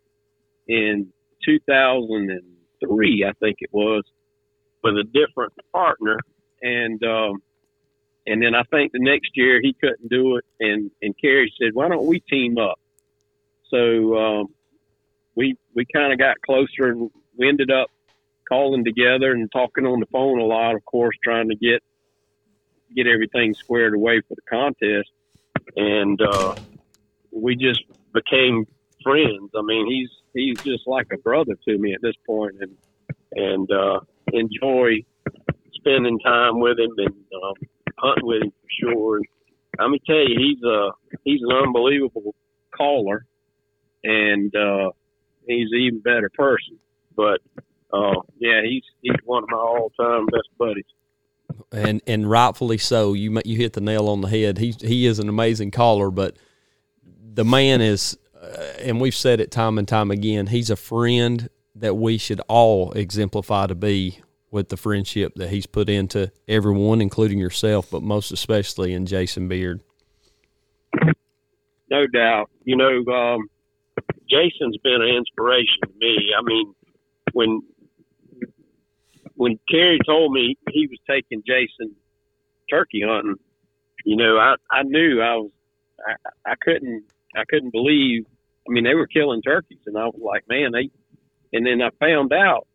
[0.68, 1.12] in
[1.44, 4.04] 2003, I think it was,
[4.82, 6.18] with a different partner,
[6.62, 7.42] and um,
[8.26, 11.74] and then I think the next year he couldn't do it, and and Kerry said,
[11.74, 12.78] "Why don't we team up?"
[13.70, 14.54] So um,
[15.34, 17.90] we we kind of got closer, and we ended up
[18.48, 20.74] calling together and talking on the phone a lot.
[20.74, 21.82] Of course, trying to get
[22.94, 25.10] get everything squared away for the contest,
[25.76, 26.54] and uh,
[27.30, 28.66] we just became
[29.02, 29.50] friends.
[29.56, 32.76] I mean, he's he's just like a brother to me at this point, and
[33.32, 34.00] and uh,
[34.32, 35.04] enjoy
[35.74, 37.54] spending time with him and um,
[37.98, 39.16] hunting with him for sure.
[39.16, 39.26] And
[39.78, 40.90] let me tell you, he's a
[41.24, 42.34] he's an unbelievable
[42.76, 43.26] caller,
[44.04, 44.90] and uh,
[45.46, 46.78] he's an even better person.
[47.14, 47.40] But
[47.92, 50.84] uh, yeah, he's he's one of my all time best buddies.
[51.72, 53.12] And and rightfully so.
[53.12, 54.58] You you hit the nail on the head.
[54.58, 56.36] He he is an amazing caller, but
[57.34, 60.48] the man is, uh, and we've said it time and time again.
[60.48, 64.20] He's a friend that we should all exemplify to be
[64.56, 69.48] with the friendship that he's put into everyone, including yourself, but most especially in Jason
[69.48, 69.80] Beard.
[71.90, 72.50] No doubt.
[72.64, 73.50] You know, um,
[74.28, 76.30] Jason's been an inspiration to me.
[76.36, 76.74] I mean,
[77.34, 77.60] when
[79.34, 81.94] when Kerry told me he was taking Jason
[82.70, 83.36] turkey hunting,
[84.06, 85.50] you know, I I knew I was
[86.00, 87.04] I, I couldn't
[87.36, 88.24] I couldn't believe.
[88.66, 90.90] I mean, they were killing turkeys, and I was like, man, they.
[91.52, 92.66] And then I found out,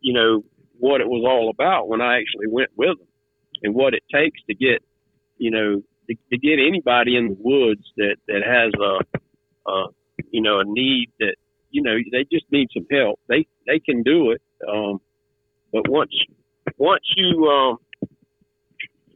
[0.00, 0.44] you know,
[0.84, 3.08] what it was all about when I actually went with them
[3.62, 4.84] and what it takes to get,
[5.38, 9.86] you know, to, to get anybody in the woods that, that has a, a,
[10.30, 11.36] you know, a need that,
[11.70, 13.18] you know, they just need some help.
[13.28, 14.42] They, they can do it.
[14.68, 15.00] Um,
[15.72, 16.12] but once,
[16.76, 17.78] once you, um,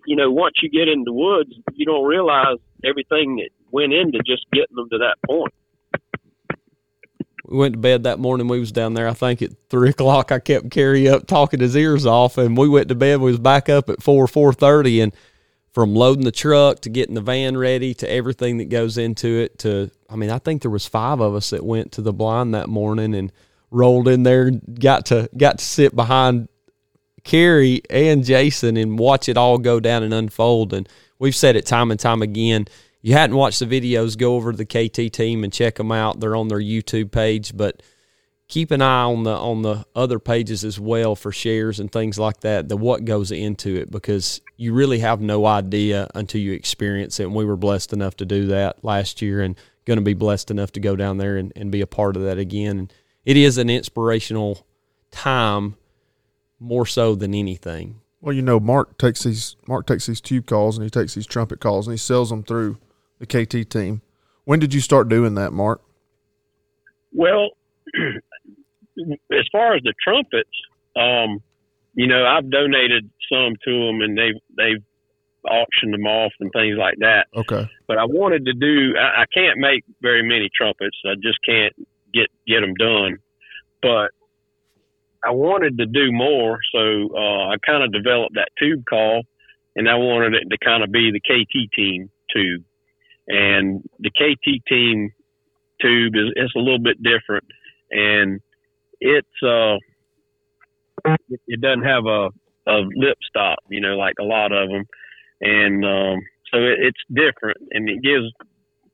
[0.07, 4.21] you know, once you get in the woods, you don't realize everything that went into
[4.25, 5.53] just getting them to that point
[7.49, 8.47] we went to bed that morning.
[8.47, 9.09] We was down there.
[9.09, 10.31] I think at three o'clock.
[10.31, 13.21] I kept Kerry up talking his ears off, and we went to bed.
[13.21, 15.15] We was back up at four four thirty, and
[15.73, 19.59] from loading the truck to getting the van ready to everything that goes into it.
[19.61, 22.55] To I mean, I think there was five of us that went to the blind
[22.55, 23.33] that morning and
[23.71, 24.49] rolled in there.
[24.49, 26.49] and Got to got to sit behind
[27.25, 30.73] Kerry and Jason and watch it all go down and unfold.
[30.73, 32.67] And we've said it time and time again
[33.09, 36.21] you hadn't watched the videos, go over to the KT team and check them out.
[36.21, 37.57] They're on their YouTube page.
[37.57, 37.83] But
[38.49, 42.19] keep an eye on the on the other pages as well for shares and things
[42.19, 42.69] like that.
[42.69, 47.23] The what goes into it because you really have no idea until you experience it.
[47.23, 50.51] And we were blessed enough to do that last year, and going to be blessed
[50.51, 52.79] enough to go down there and, and be a part of that again.
[52.79, 52.93] And
[53.25, 54.67] it is an inspirational
[55.11, 55.77] time
[56.61, 58.03] more so than anything.
[58.21, 61.27] Well, you know, Mark takes these Mark takes these tube calls and he takes these
[61.27, 62.77] trumpet calls and he sells them through
[63.19, 64.03] the KT team.
[64.45, 65.83] When did you start doing that, Mark?
[67.13, 67.51] Well,
[67.97, 70.49] as far as the trumpets,
[70.97, 71.43] um,
[71.95, 74.83] you know, I've donated some to them, and they've they've
[75.45, 77.27] auctioned them off and things like that.
[77.35, 77.69] Okay.
[77.87, 78.95] But I wanted to do.
[78.99, 80.97] I, I can't make very many trumpets.
[81.05, 81.75] I just can't
[82.13, 83.19] get get them done.
[83.83, 84.11] But
[85.25, 89.23] I wanted to do more, so uh, I kind of developed that tube call,
[89.75, 92.65] and I wanted it to kind of be the KT team tube.
[93.29, 95.13] And the KT team
[95.81, 97.45] tube is it's a little bit different,
[97.91, 98.41] and
[99.01, 99.77] it's uh,
[101.47, 102.31] it, doesn't have a
[102.67, 104.85] a lip stop, you know, like a lot of them,
[105.41, 106.21] and um,
[106.53, 108.33] so it, it's different, and it gives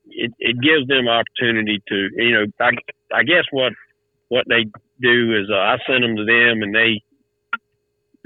[0.07, 2.71] it, it gives them opportunity to, you know, I
[3.13, 3.73] I guess what
[4.29, 4.65] what they
[5.01, 7.01] do is uh, I send them to them, and they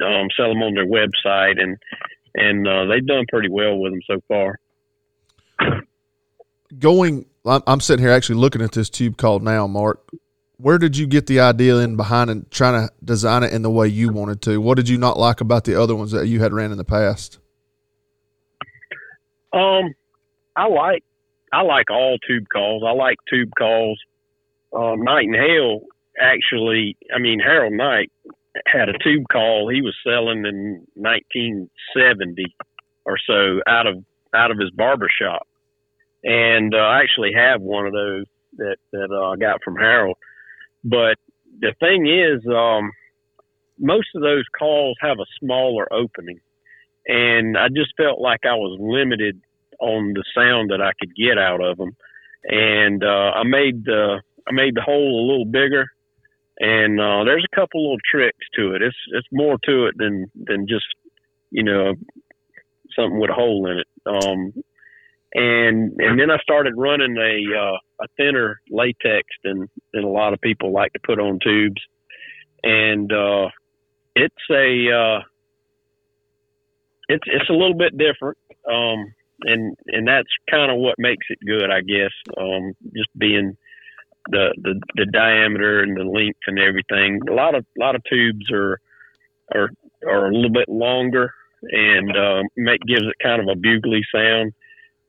[0.03, 1.77] um, sell them on their website, and
[2.35, 4.59] and uh, they've done pretty well with them so far.
[6.77, 10.07] Going, I'm, sitting here actually looking at this tube called now, Mark.
[10.57, 13.71] Where did you get the idea in behind and trying to design it in the
[13.71, 14.59] way you wanted to?
[14.59, 16.83] What did you not like about the other ones that you had ran in the
[16.83, 17.39] past?
[19.53, 19.95] Um,
[20.55, 21.03] I like
[21.51, 22.83] I like all tube calls.
[22.85, 23.99] I like tube calls.
[24.75, 25.81] Um, Knight and Hale
[26.19, 28.11] actually, I mean Harold Knight
[28.67, 32.45] had a tube call he was selling in 1970
[33.05, 34.03] or so out of
[34.35, 35.47] out of his barber shop,
[36.23, 38.25] and uh, I actually have one of those
[38.57, 40.17] that that uh, I got from Harold.
[40.83, 41.17] But
[41.59, 42.91] the thing is, um,
[43.79, 46.39] most of those calls have a smaller opening,
[47.07, 49.41] and I just felt like I was limited
[49.79, 51.95] on the sound that I could get out of them,
[52.43, 55.87] and uh, I made the I made the hole a little bigger,
[56.59, 58.81] and uh, there's a couple little tricks to it.
[58.81, 60.85] It's it's more to it than than just
[61.51, 61.93] you know
[62.95, 63.87] something with a hole in it.
[64.05, 64.53] Um,
[65.33, 70.33] and and then I started running a uh, a thinner latex than than a lot
[70.33, 71.81] of people like to put on tubes,
[72.63, 73.49] and uh,
[74.15, 75.21] it's a uh,
[77.09, 78.37] it's it's a little bit different.
[78.69, 82.11] Um, and and that's kind of what makes it good, I guess.
[82.37, 83.55] Um, just being
[84.29, 87.21] the, the the diameter and the length and everything.
[87.29, 88.79] A lot of a lot of tubes are
[89.53, 89.69] are
[90.07, 94.53] are a little bit longer and uh, make gives it kind of a bugly sound.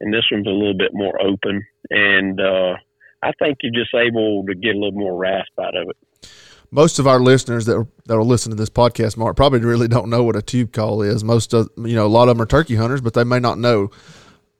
[0.00, 2.74] And this one's a little bit more open, and uh,
[3.22, 6.30] I think you're just able to get a little more rasp out of it.
[6.70, 10.08] Most of our listeners that that will listen to this podcast, Mark, probably really don't
[10.08, 11.22] know what a tube call is.
[11.22, 13.58] Most of you know, a lot of them are turkey hunters, but they may not
[13.58, 13.90] know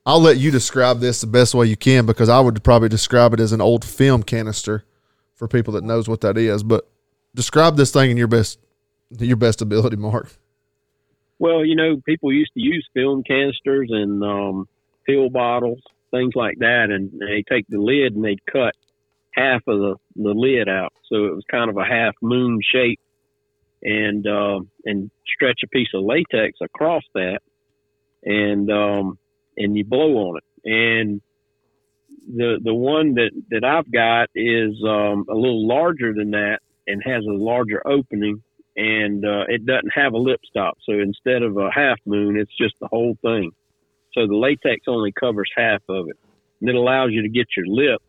[0.07, 3.35] I'll let you describe this the best way you can because I would probably describe
[3.35, 4.85] it as an old film canister
[5.35, 6.62] for people that knows what that is.
[6.62, 6.88] But
[7.35, 8.59] describe this thing in your best
[9.18, 10.37] your best ability, Mark.
[11.38, 14.68] Well, you know, people used to use film canisters and um,
[15.06, 18.74] pill bottles, things like that, and they take the lid and they'd cut
[19.32, 23.00] half of the, the lid out, so it was kind of a half moon shape,
[23.82, 27.40] and uh, and stretch a piece of latex across that,
[28.24, 29.18] and um,
[29.56, 30.44] and you blow on it.
[30.64, 31.20] And
[32.36, 37.02] the the one that that I've got is um, a little larger than that and
[37.04, 38.42] has a larger opening,
[38.76, 40.78] and uh, it doesn't have a lip stop.
[40.84, 43.52] So instead of a half moon, it's just the whole thing.
[44.12, 46.16] So the latex only covers half of it,
[46.60, 48.02] and it allows you to get your lip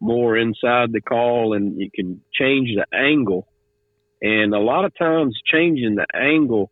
[0.00, 3.48] more inside the call, and you can change the angle.
[4.22, 6.70] And a lot of times, changing the angle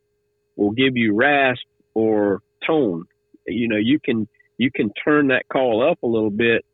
[0.57, 3.05] will give you rasp or tone.
[3.46, 6.64] You know you can you can turn that call up a little bit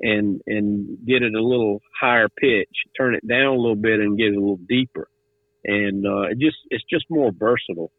[0.00, 4.18] and and get it a little higher pitch turn it down a little bit and
[4.18, 5.08] get it a little deeper.
[5.64, 7.90] And uh, it just it's just more versatile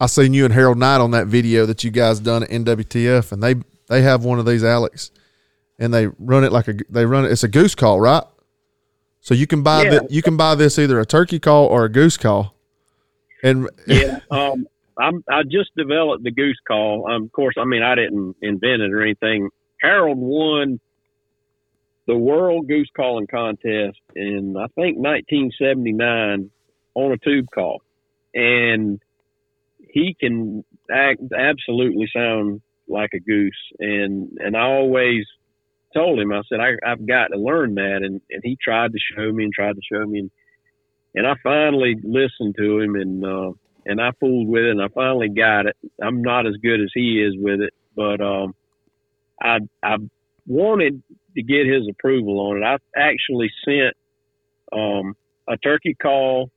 [0.00, 3.32] I seen you and Harold Knight on that video that you guys done at NWTF,
[3.32, 3.56] and they
[3.88, 5.10] they have one of these Alex,
[5.78, 7.32] and they run it like a they run it.
[7.32, 8.24] It's a goose call, right?
[9.20, 9.90] So you can buy Yeah.
[9.90, 12.54] that you can buy this either a turkey call or a goose call,
[13.42, 14.66] and yeah um
[14.98, 17.10] I'm, I just developed the goose call.
[17.10, 19.50] Um, of course, I mean I didn't invent it or anything.
[19.80, 20.78] Harold won
[22.06, 26.50] the World Goose Calling Contest in I think 1979
[26.94, 27.82] on a tube call,
[28.34, 29.00] and
[29.92, 33.52] he can act absolutely sound like a goose.
[33.78, 35.24] And and I always
[35.94, 38.00] told him, I said, I, I've got to learn that.
[38.02, 40.20] And, and he tried to show me and tried to show me.
[40.20, 40.30] And,
[41.14, 43.52] and I finally listened to him and, uh,
[43.86, 45.76] and I fooled with it and I finally got it.
[46.02, 48.54] I'm not as good as he is with it, but, um,
[49.42, 49.96] I, I
[50.46, 51.02] wanted
[51.34, 52.64] to get his approval on it.
[52.64, 53.96] I actually sent,
[54.72, 55.16] um,
[55.48, 56.50] a turkey call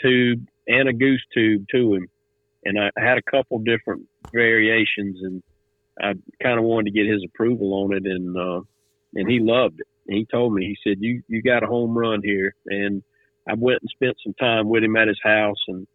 [0.00, 2.08] tube and a goose tube to him.
[2.64, 5.42] And I had a couple different variations and
[6.00, 8.60] I kind of wanted to get his approval on it, and uh,
[9.14, 9.86] and he loved it.
[10.08, 13.02] He told me, he said, "You you got a home run here." And
[13.48, 15.86] I went and spent some time with him at his house, and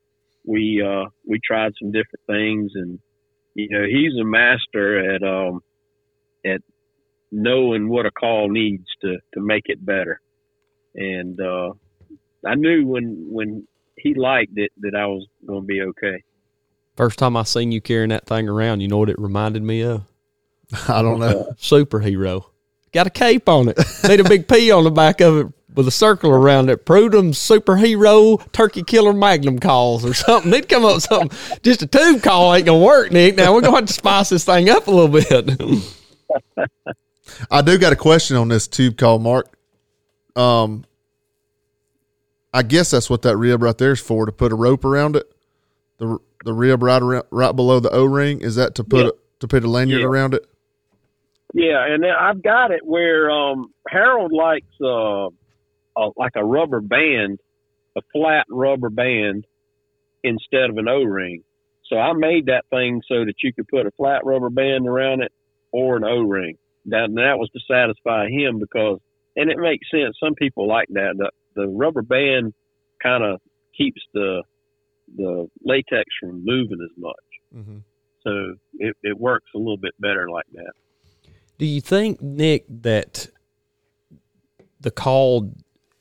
[0.46, 2.72] we uh, we tried some different things.
[2.76, 3.00] And
[3.56, 5.62] you know, he's a master at um,
[6.46, 6.62] at
[7.32, 10.22] knowing what a call needs to to make it better.
[10.96, 11.74] And uh,
[12.46, 16.24] I knew when when he liked it that I was going to be okay.
[17.00, 19.84] First time I seen you carrying that thing around, you know what it reminded me
[19.84, 20.04] of?
[20.90, 21.48] I don't know.
[21.58, 22.44] Superhero.
[22.92, 23.80] Got a cape on it.
[24.06, 26.86] Need a big P on the back of it with a circle around it.
[26.86, 30.52] Prudhomme superhero turkey killer magnum calls or something.
[30.52, 31.60] They'd come up with something.
[31.64, 33.38] Just a tube call ain't gonna work, Nick.
[33.38, 36.70] Now we're gonna have to spice this thing up a little bit.
[37.50, 39.58] I do got a question on this tube call, Mark.
[40.36, 40.84] Um,
[42.54, 45.16] I guess that's what that rib right there is for to put a rope around
[45.16, 45.32] it.
[46.00, 49.10] The the rib right around, right below the O ring is that to put Yeah.
[49.10, 50.08] a, to put a lanyard Yeah.
[50.08, 50.46] around it?
[51.54, 55.30] Yeah, and I've got it where um, Harold likes uh,
[55.98, 57.40] a, like a rubber band,
[57.98, 59.46] a flat rubber band
[60.24, 61.44] instead of an O ring.
[61.86, 65.22] So I made that thing so that you could put a flat rubber band around
[65.24, 65.32] it
[65.72, 66.58] or an O ring.
[66.86, 69.00] That that was to satisfy him because,
[69.36, 70.16] and it makes sense.
[70.20, 71.16] Some people like that.
[71.18, 72.54] The, the rubber band
[73.02, 73.42] kind of
[73.76, 74.44] keeps the
[75.16, 77.16] the latex from moving as much.
[77.56, 77.78] Mm-hmm.
[78.24, 80.72] So it, it works a little bit better like that.
[81.58, 83.28] Do you think, Nick, that
[84.80, 85.54] the call,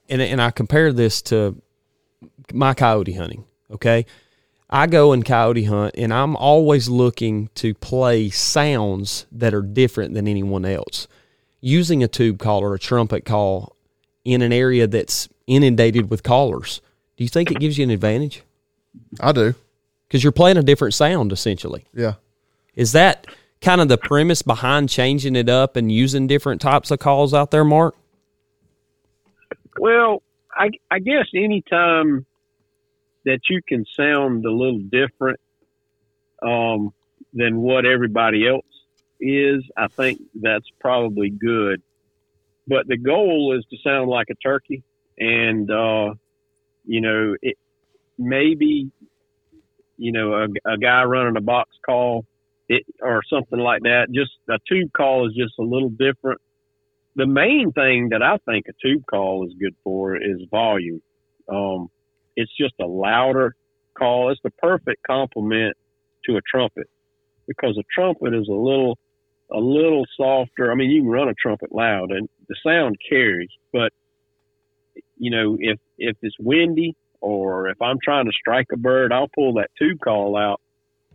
[0.08, 1.60] and, and I compare this to
[2.52, 4.06] my coyote hunting, okay?
[4.70, 10.14] I go and coyote hunt, and I'm always looking to play sounds that are different
[10.14, 11.08] than anyone else.
[11.60, 13.74] Using a tube call or a trumpet call
[14.24, 16.80] in an area that's inundated with callers,
[17.16, 18.42] do you think it gives you an advantage?
[19.20, 19.55] I do.
[20.07, 21.85] Because you're playing a different sound, essentially.
[21.92, 22.14] Yeah.
[22.74, 23.27] Is that
[23.61, 27.51] kind of the premise behind changing it up and using different types of calls out
[27.51, 27.94] there, Mark?
[29.79, 30.22] Well,
[30.55, 32.27] I, I guess anytime
[33.24, 35.40] that you can sound a little different
[36.42, 36.92] um,
[37.33, 38.64] than what everybody else
[39.20, 41.83] is, I think that's probably good.
[42.66, 44.83] But the goal is to sound like a turkey,
[45.18, 46.14] and uh,
[46.85, 47.57] you know, it
[48.18, 48.90] maybe
[49.96, 52.24] you know a, a guy running a box call
[52.68, 54.09] it or something like that.
[54.12, 56.40] Just a tube call is just a little different
[57.18, 61.02] the main thing that I think a tube call is good for is volume.
[61.48, 61.90] Um,
[62.37, 63.57] it's just a louder
[63.98, 64.31] call.
[64.31, 65.76] It's the perfect complement
[66.26, 66.88] to a trumpet
[67.48, 68.98] because a trumpet is a little,
[69.50, 70.70] a little softer.
[70.70, 73.92] I mean, you can run a trumpet loud and the sound carries, but
[75.18, 79.28] you know, if, if it's windy or if I'm trying to strike a bird, I'll
[79.28, 80.61] pull that tube call out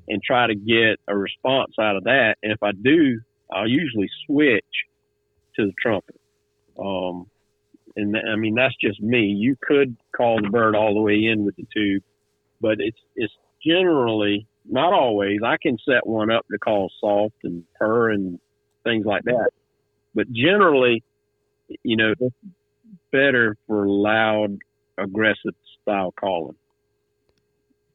[0.07, 2.35] and try to get a response out of that.
[2.43, 4.65] And if I do, I'll usually switch
[5.55, 6.19] to the trumpet.
[6.77, 7.27] Um,
[7.95, 9.27] and th- I mean, that's just me.
[9.27, 12.03] You could call the bird all the way in with the tube,
[12.59, 13.33] but it's, it's
[13.65, 15.39] generally not always.
[15.45, 18.39] I can set one up to call soft and purr and
[18.83, 19.49] things like that.
[20.15, 21.03] But generally,
[21.83, 22.13] you know,
[23.11, 24.57] better for loud,
[24.97, 26.55] aggressive style calling.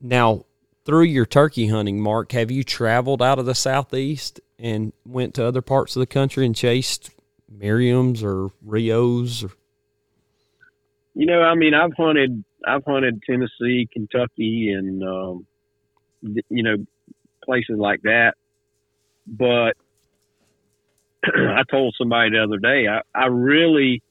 [0.01, 0.45] Now,
[0.85, 5.45] through your turkey hunting, Mark, have you traveled out of the southeast and went to
[5.45, 7.11] other parts of the country and chased
[7.51, 9.45] Merriam's or Rios?
[9.45, 9.51] Or,
[11.15, 15.47] You know, I mean, I've hunted, I've hunted Tennessee, Kentucky, and um,
[16.23, 16.77] you know,
[17.45, 18.35] places like that.
[19.27, 19.77] But
[21.25, 24.03] I told somebody the other day, I, I really,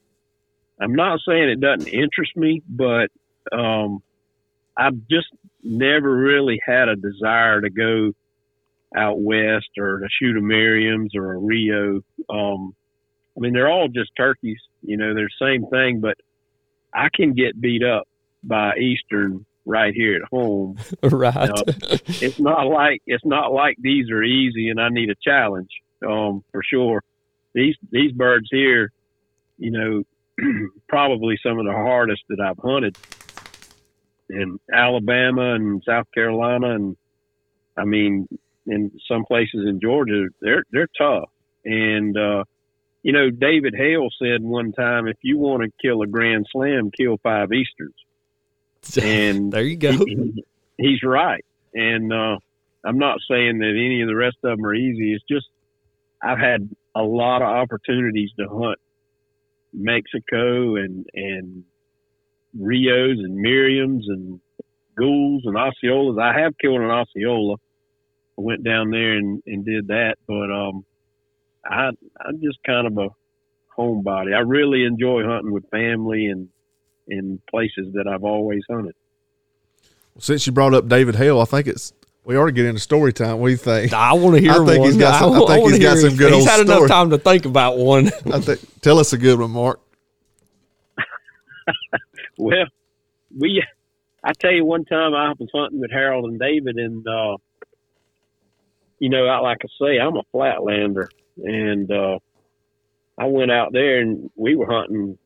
[0.80, 3.10] I'm not saying it doesn't interest me, but
[3.52, 4.02] um,
[4.76, 5.28] I've just
[5.62, 8.12] never really had a desire to go
[8.96, 12.00] out west or to shoot a Merriam's or a Rio.
[12.30, 12.74] Um,
[13.36, 16.16] I mean, they're all just turkeys, you know, they're the same thing, but
[16.94, 18.08] I can get beat up
[18.42, 20.78] by Eastern right here at home.
[21.02, 21.48] right.
[21.48, 21.62] No.
[21.66, 25.70] It's not like it's not like these are easy and I need a challenge.
[26.06, 27.02] Um, for sure.
[27.54, 28.92] These these birds here,
[29.58, 30.02] you know,
[30.88, 32.96] probably some of the hardest that I've hunted
[34.30, 36.96] in Alabama and South Carolina and
[37.76, 38.28] I mean
[38.66, 41.30] in some places in Georgia, they're they're tough.
[41.64, 42.44] And uh
[43.02, 46.90] you know, David Hale said one time, if you want to kill a grand slam,
[46.90, 47.94] kill five Easters.
[49.02, 49.92] And there you go.
[49.92, 50.44] He,
[50.78, 51.44] he's right.
[51.74, 52.38] And uh,
[52.84, 55.12] I'm not saying that any of the rest of them are easy.
[55.12, 55.46] It's just
[56.22, 58.78] I've had a lot of opportunities to hunt
[59.72, 61.64] Mexico and and
[62.56, 64.40] Rios and Merriams and
[64.96, 66.20] Goulds and Osceolas.
[66.20, 67.54] I have killed an Osceola.
[67.54, 70.84] I went down there and, and did that, but um,
[71.64, 71.90] I
[72.20, 73.08] I'm just kind of a
[73.76, 74.34] homebody.
[74.34, 76.48] I really enjoy hunting with family and
[77.06, 78.94] in places that I've always hunted.
[80.14, 81.92] Well, Since you brought up David Hale, I think it's
[82.24, 83.38] we ought to get into story time.
[83.38, 83.92] What do you think?
[83.94, 84.88] I want to hear I think one.
[84.88, 86.78] He's got some, I, I think I he's got some good he's old had story.
[86.78, 88.08] enough time to think about one.
[88.32, 89.80] I think, tell us a good one, Mark.
[92.38, 92.66] well,
[93.36, 93.62] we,
[94.22, 97.36] I tell you, one time I was hunting with Harold and David, and uh,
[98.98, 102.18] you know, I, like I say, I'm a flatlander, and uh,
[103.18, 105.18] I went out there and we were hunting.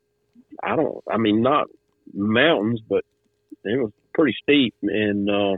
[0.63, 1.69] I don't, I mean, not
[2.13, 3.05] mountains, but
[3.65, 5.57] it was pretty steep, and uh,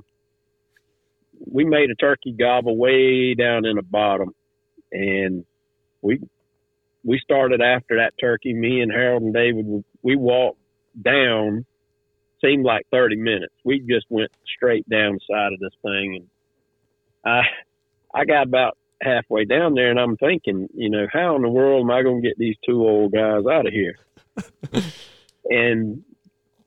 [1.47, 4.35] we made a turkey gobble way down in the bottom,
[4.93, 5.45] and
[6.03, 6.21] we
[7.05, 8.53] we started after that turkey.
[8.53, 10.59] Me and Harold and David, we walked
[11.01, 11.65] down.
[12.43, 13.55] Seemed like thirty minutes.
[13.65, 16.29] We just went straight down the side of this thing, and
[17.25, 17.43] I
[18.13, 21.85] I got about halfway down there, and I'm thinking, you know, how in the world
[21.85, 23.97] am I going to get these two old guys out of here?
[25.51, 26.03] and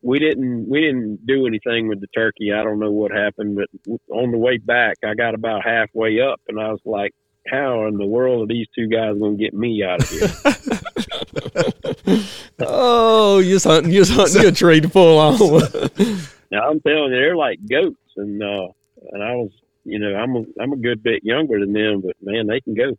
[0.01, 2.53] we didn't we didn't do anything with the turkey.
[2.53, 6.39] I don't know what happened, but on the way back, I got about halfway up,
[6.47, 7.13] and I was like,
[7.47, 10.29] "How in the world are these two guys going to get me out of here?"
[12.59, 15.33] oh, you're hunting, you're hunting a tree to pull on.
[16.51, 18.67] now I'm telling you, they're like goats, and uh,
[19.11, 19.51] and I was,
[19.83, 22.73] you know, I'm a I'm a good bit younger than them, but man, they can
[22.73, 22.97] go.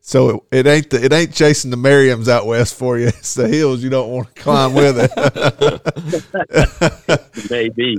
[0.00, 3.06] So it, it ain't the, it ain't chasing the Merriams out west for you.
[3.18, 5.10] It's the hills you don't want to climb with it.
[7.50, 7.98] Maybe.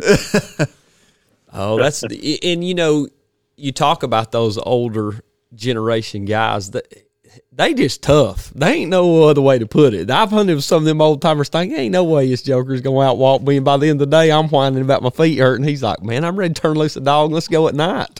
[1.54, 3.08] oh, that's and you know
[3.56, 5.22] you talk about those older
[5.54, 7.09] generation guys that
[7.52, 8.52] they just tough.
[8.56, 10.10] They ain't no other way to put it.
[10.10, 12.98] I've hunted with some of them old timers thinking, ain't no way this joker's gonna
[12.98, 13.58] outwalk me.
[13.58, 15.68] And by the end of the day, I'm whining about my feet hurting.
[15.68, 17.32] He's like, man, I'm ready to turn loose a dog.
[17.32, 18.20] Let's go at night.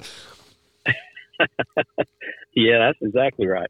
[2.60, 3.70] Yeah, that's exactly right.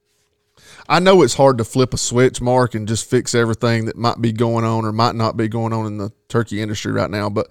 [0.87, 4.21] I know it's hard to flip a switch, Mark, and just fix everything that might
[4.21, 7.29] be going on or might not be going on in the turkey industry right now.
[7.29, 7.47] But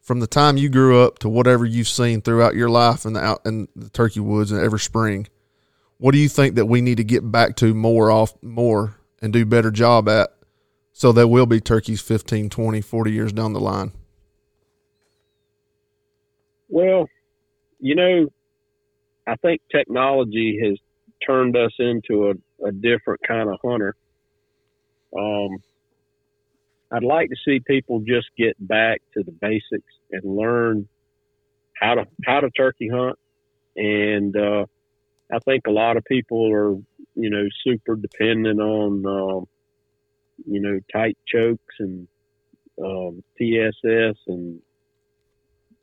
[0.00, 3.20] from the time you grew up to whatever you've seen throughout your life in the
[3.20, 5.26] out in the turkey woods and every spring,
[5.98, 9.32] what do you think that we need to get back to more off more and
[9.32, 10.30] do better job at
[10.92, 13.92] so there will be turkeys 15, 20, 40 years down the line?
[16.68, 17.08] Well,
[17.80, 18.28] you know,
[19.26, 20.78] I think technology has
[21.26, 23.96] turned us into a, a different kind of hunter.
[25.16, 25.62] Um,
[26.92, 30.88] I'd like to see people just get back to the basics and learn
[31.80, 33.18] how to how to turkey hunt.
[33.76, 34.66] And uh,
[35.32, 36.70] I think a lot of people are,
[37.14, 39.48] you know, super dependent on, um,
[40.46, 42.08] you know, tight chokes and
[42.82, 44.60] um, TSS and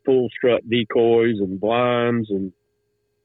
[0.04, 2.52] full strut decoys and blinds and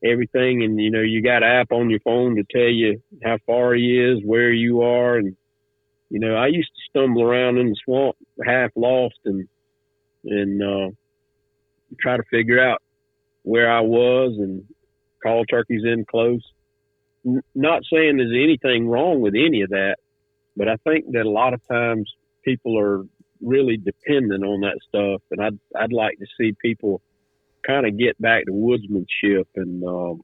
[0.04, 0.64] everything.
[0.64, 3.74] And, you know, you got an app on your phone to tell you how far
[3.74, 5.18] he is, where you are.
[5.18, 5.36] And,
[6.10, 8.16] you know, I used to stumble around in the swamp
[8.46, 9.48] half lost and,
[10.24, 10.92] and, uh,
[12.00, 12.82] try to figure out
[13.44, 14.66] where I was and
[15.22, 16.42] call turkeys in close.
[17.26, 19.98] N- not saying there's anything wrong with any of that,
[20.56, 22.12] but I think that a lot of times
[22.44, 23.04] people are
[23.42, 25.22] really dependent on that stuff.
[25.32, 27.02] And I'd, I'd like to see people
[27.66, 30.22] kind of get back to woodsmanship and um,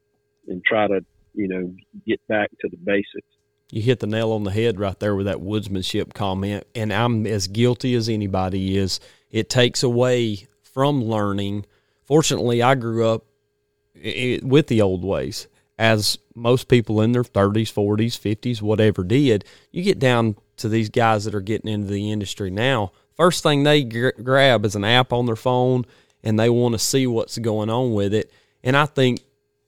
[0.48, 1.74] and try to you know
[2.06, 3.28] get back to the basics.
[3.70, 7.26] You hit the nail on the head right there with that woodsmanship comment, and I'm
[7.26, 9.00] as guilty as anybody is.
[9.30, 11.66] It takes away from learning.
[12.02, 13.24] Fortunately, I grew up
[13.94, 15.46] with the old ways,
[15.78, 19.44] as most people in their 30s, 40s, 50s, whatever did.
[19.70, 22.92] You get down to these guys that are getting into the industry now.
[23.16, 25.84] First thing they gr- grab is an app on their phone
[26.22, 28.32] and they want to see what's going on with it.
[28.62, 29.20] And I think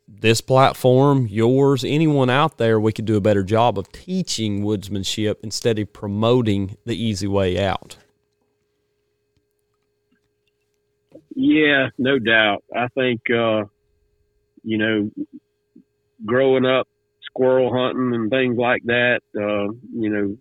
[0.09, 5.37] this platform, yours, anyone out there, we could do a better job of teaching woodsmanship
[5.43, 7.97] instead of promoting the easy way out.
[11.35, 12.65] Yeah, no doubt.
[12.75, 13.65] I think, uh,
[14.67, 15.11] you know,
[16.27, 16.87] growing up
[17.23, 20.37] squirrel hunting and things like that, uh, you know,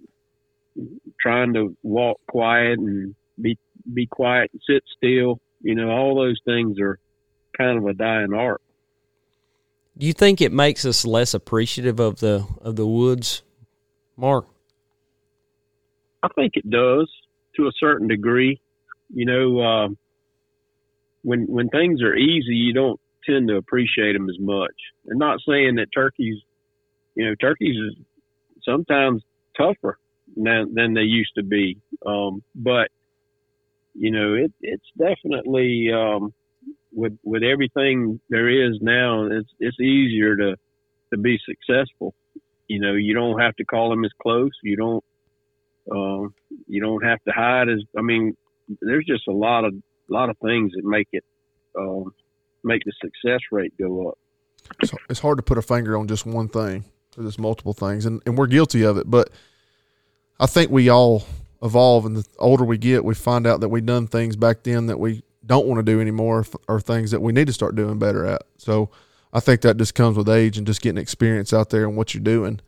[1.22, 3.58] trying to walk quiet and be
[3.94, 7.00] be quiet and sit still you know, all those things are
[7.58, 8.62] kind of a dying art.
[9.98, 13.42] Do you think it makes us less appreciative of the of the woods,
[14.16, 14.46] Mark?
[16.22, 17.12] I think it does
[17.56, 18.62] to a certain degree.
[19.12, 19.88] You know, uh,
[21.24, 24.74] when when things are easy, you don't tend to appreciate them as much.
[25.10, 26.38] I'm not saying that turkeys,
[27.16, 27.96] you know, turkeys is
[28.64, 29.24] sometimes
[29.58, 29.98] tougher
[30.36, 32.90] than, than they used to be, um, but
[33.98, 36.34] you know, it, it's definitely um,
[36.92, 39.26] with with everything there is now.
[39.26, 40.56] It's it's easier to
[41.14, 42.14] to be successful.
[42.68, 44.52] You know, you don't have to call them as close.
[44.64, 45.04] You don't
[45.90, 46.28] uh,
[46.68, 47.82] you don't have to hide as.
[47.98, 48.36] I mean,
[48.82, 49.74] there's just a lot of
[50.10, 51.24] lot of things that make it
[51.80, 52.14] um,
[52.66, 54.18] make the success rate go up.
[54.82, 56.84] It's, it's hard to put a finger on just one thing.
[57.12, 59.10] Because there's multiple things, and, and we're guilty of it.
[59.10, 59.30] But
[60.38, 61.24] I think we all
[61.64, 64.88] evolve, and the older we get, we find out that we've done things back then
[64.88, 68.00] that we don't want to do anymore, or things that we need to start doing
[68.00, 68.42] better at.
[68.58, 68.90] So
[69.32, 72.14] I think that just comes with age and just getting experience out there and what
[72.14, 72.60] you're doing.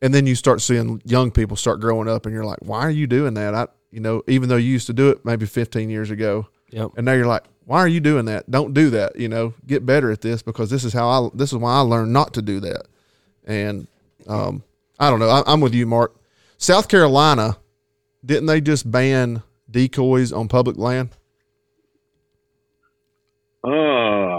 [0.00, 2.90] And then you start seeing young people start growing up, and you're like, "Why are
[2.90, 5.90] you doing that?" I, you know, even though you used to do it maybe 15
[5.90, 6.92] years ago, Yep.
[6.96, 8.50] and now you're like, "Why are you doing that?
[8.50, 11.28] Don't do that." You know, get better at this because this is how I.
[11.34, 12.86] This is why I learned not to do that.
[13.44, 13.86] And
[14.28, 14.62] um,
[14.98, 15.28] I don't know.
[15.28, 16.14] I, I'm with you, Mark.
[16.58, 17.56] South Carolina,
[18.24, 21.10] didn't they just ban decoys on public land?
[23.64, 23.68] Uh,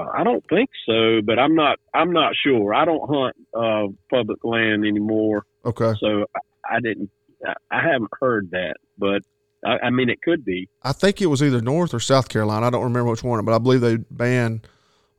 [0.10, 1.80] I don't think so, but I'm not.
[1.94, 2.74] I'm not sure.
[2.74, 5.94] I don't hunt uh, public land anymore, Okay.
[6.00, 7.10] so I, I didn't.
[7.46, 9.22] I, I haven't heard that, but
[9.66, 10.70] I, I mean, it could be.
[10.82, 12.68] I think it was either North or South Carolina.
[12.68, 14.68] I don't remember which one, but I believe they banned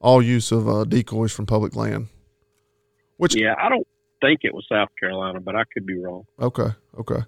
[0.00, 2.08] all use of uh, decoys from public land.
[3.16, 3.86] Which Yeah, I don't
[4.20, 6.24] think it was South Carolina, but I could be wrong.
[6.40, 6.68] okay,
[6.98, 7.22] okay.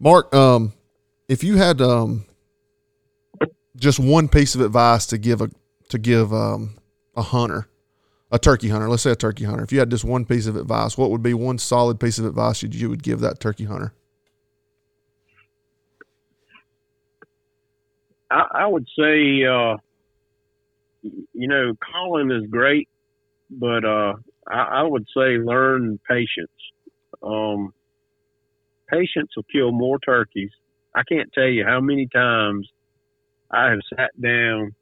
[0.00, 0.72] Mark, um,
[1.28, 2.24] if you had um,
[3.76, 5.50] just one piece of advice to give a
[5.88, 6.74] to give um,
[7.16, 7.68] a hunter,
[8.30, 10.56] a turkey hunter, let's say a turkey hunter, if you had just one piece of
[10.56, 13.64] advice, what would be one solid piece of advice you, you would give that turkey
[13.64, 13.92] hunter?
[18.30, 19.76] I, I would say, uh,
[21.02, 22.88] you know, calling is great,
[23.50, 24.14] but uh,
[24.48, 26.50] I, I would say learn patience.
[27.22, 27.72] Um,
[28.88, 30.50] patience will kill more turkeys.
[30.94, 32.68] I can't tell you how many times
[33.50, 34.74] I have sat down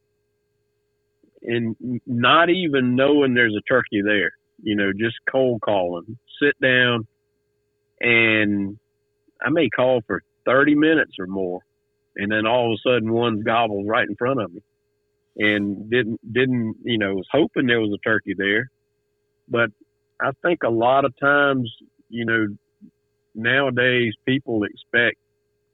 [1.43, 1.77] and
[2.07, 4.33] not even knowing there's a turkey there,
[4.63, 7.07] you know, just cold calling, sit down
[8.01, 8.79] and
[9.41, 11.61] I may call for 30 minutes or more
[12.17, 14.63] and then all of a sudden one's gobbled right in front of me.
[15.39, 18.71] And didn't didn't you know was hoping there was a turkey there.
[19.49, 19.71] But
[20.21, 21.71] i think a lot of times
[22.09, 22.47] you know
[23.35, 25.19] nowadays people expect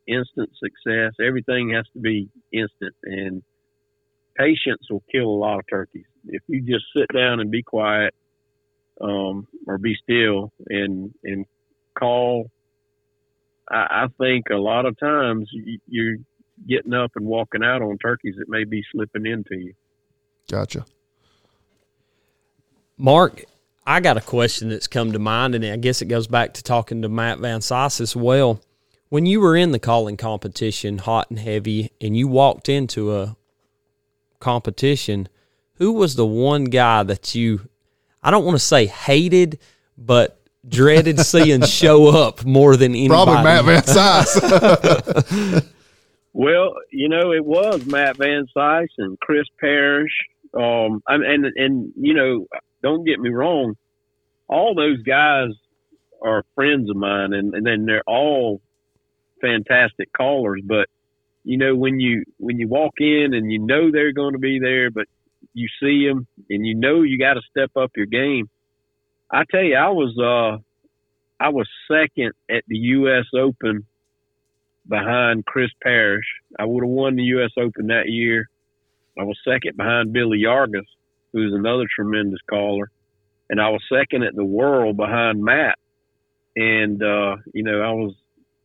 [0.07, 1.13] instant success.
[1.25, 2.95] Everything has to be instant.
[3.05, 3.43] And
[4.37, 6.07] patience will kill a lot of turkeys.
[6.27, 8.15] If you just sit down and be quiet
[9.01, 11.47] um, or be still and and
[11.99, 12.51] call
[13.71, 16.17] I, think a lot of times you, you're
[16.69, 19.75] getting up and walking out on turkeys that may be slipping into you.
[20.51, 20.85] Gotcha.
[22.97, 23.45] Mark,
[23.87, 26.63] I got a question that's come to mind, and I guess it goes back to
[26.63, 28.61] talking to Matt Van Cise as well.
[29.09, 33.37] When you were in the calling competition, hot and heavy, and you walked into a
[34.41, 35.29] competition,
[35.75, 37.69] who was the one guy that you,
[38.23, 39.59] I don't want to say hated,
[39.99, 43.25] but dreaded seeing show up more than anybody?
[43.25, 45.69] Probably Matt Van Cise.
[46.33, 50.13] Well, you know, it was Matt Van Cise and Chris Parrish.
[50.55, 52.47] Um, and, and, and, you know,
[52.83, 53.75] don't get me wrong.
[54.49, 55.51] All those guys
[56.23, 58.61] are friends of mine and, and then they're all
[59.41, 60.63] fantastic callers.
[60.65, 60.89] But,
[61.45, 64.59] you know, when you, when you walk in and you know they're going to be
[64.59, 65.07] there, but
[65.55, 68.49] you see them and you know you got to step up your game.
[69.31, 70.63] I tell you, I was, uh,
[71.43, 73.25] I was second at the U.S.
[73.35, 73.87] Open
[74.89, 76.27] behind Chris Parrish.
[76.59, 77.51] I would have won the U.S.
[77.59, 78.49] Open that year.
[79.19, 80.87] I was second behind Billy Yargus,
[81.33, 82.91] who's another tremendous caller,
[83.51, 85.79] and I was second at the World behind Matt.
[86.57, 88.15] And uh, you know, I was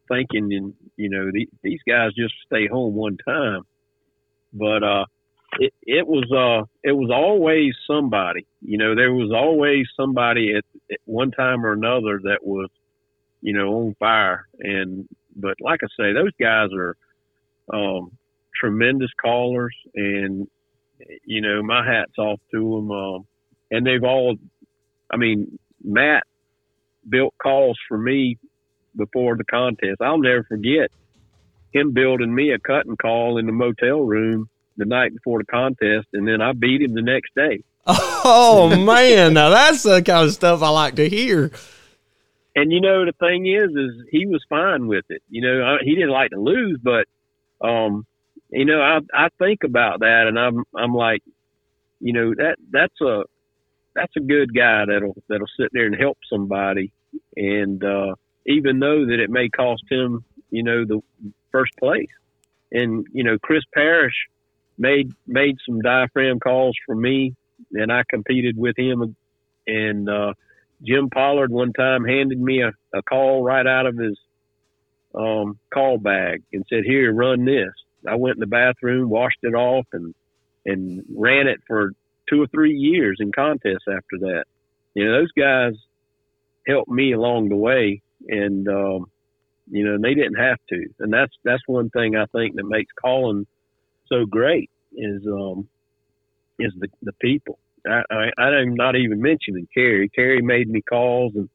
[0.07, 3.63] thinking, and you know, the, these guys just stay home one time,
[4.53, 5.05] but uh,
[5.59, 8.45] it it was uh it was always somebody.
[8.61, 12.69] You know, there was always somebody at, at one time or another that was,
[13.41, 14.47] you know, on fire.
[14.59, 15.07] And
[15.37, 16.95] but like I say, those guys are
[17.73, 18.11] um,
[18.59, 20.47] tremendous callers, and
[21.23, 22.91] you know, my hats off to them.
[22.91, 23.27] Um,
[23.69, 24.35] and they've all,
[25.11, 26.23] I mean, Matt
[27.07, 28.37] built calls for me
[28.95, 30.01] before the contest.
[30.01, 30.91] I'll never forget
[31.71, 36.07] him building me a cutting call in the motel room the night before the contest,
[36.13, 37.63] and then I beat him the next day.
[38.29, 41.49] Oh man, now that's the kind of stuff I like to hear.
[42.57, 45.21] And you know the thing is, is he was fine with it.
[45.29, 47.05] You know, I, he didn't like to lose, but
[47.65, 48.05] um,
[48.49, 51.21] you know, I I think about that, and I'm I'm like,
[51.99, 53.25] you know, that that's a
[53.93, 56.91] that's a good guy that'll that'll sit there and help somebody,
[57.35, 58.15] and uh,
[58.47, 60.99] even though that it may cost him, you know, the
[61.51, 62.09] first place.
[62.71, 64.15] And you know, Chris Parrish
[64.79, 67.35] made made some diaphragm calls for me,
[67.73, 69.15] and I competed with him.
[69.67, 70.33] And uh,
[70.83, 74.17] Jim Pollard one time handed me a, a call right out of his
[75.15, 77.71] um, call bag and said, "Here, run this."
[78.07, 80.13] I went in the bathroom, washed it off, and
[80.65, 81.93] and ran it for
[82.29, 84.43] two or three years in contests after that.
[84.93, 85.73] You know, those guys
[86.67, 89.05] helped me along the way, and um,
[89.69, 90.85] you know, they didn't have to.
[90.99, 93.45] And that's that's one thing I think that makes calling
[94.07, 95.67] so great is um,
[96.59, 97.59] is the the people.
[97.87, 98.03] I,
[98.37, 100.09] I, I'm not even mentioning Kerry.
[100.09, 101.49] Kerry made me calls, and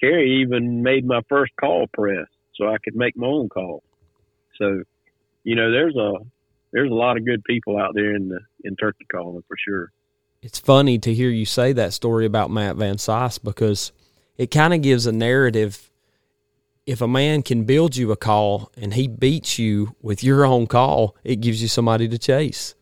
[0.00, 3.82] Kerry even made my first call press, so I could make my own call.
[4.58, 4.82] So,
[5.44, 6.12] you know, there's a
[6.72, 9.90] there's a lot of good people out there in the in turkey calling for sure.
[10.42, 13.92] It's funny to hear you say that story about Matt Van Cise because
[14.36, 15.90] it kind of gives a narrative.
[16.86, 20.66] If a man can build you a call and he beats you with your own
[20.66, 22.74] call, it gives you somebody to chase.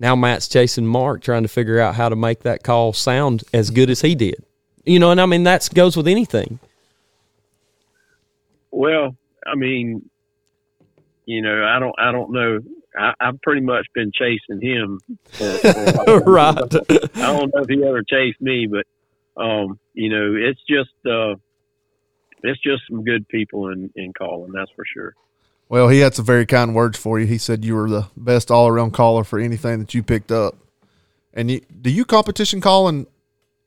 [0.00, 3.70] Now Matt's chasing Mark, trying to figure out how to make that call sound as
[3.70, 4.42] good as he did.
[4.84, 6.58] You know, and I mean that goes with anything.
[8.70, 9.14] Well,
[9.46, 10.08] I mean,
[11.26, 12.60] you know, I don't, I don't know.
[12.96, 15.00] I, I've pretty much been chasing him.
[15.32, 16.56] For, for right.
[17.16, 18.86] I don't know if he ever chased me, but
[19.40, 21.34] um, you know, it's just uh,
[22.42, 24.52] it's just some good people in in calling.
[24.52, 25.14] That's for sure.
[25.70, 27.26] Well, he had some very kind words for you.
[27.26, 30.56] He said you were the best all around caller for anything that you picked up.
[31.32, 33.06] And you, do you competition calling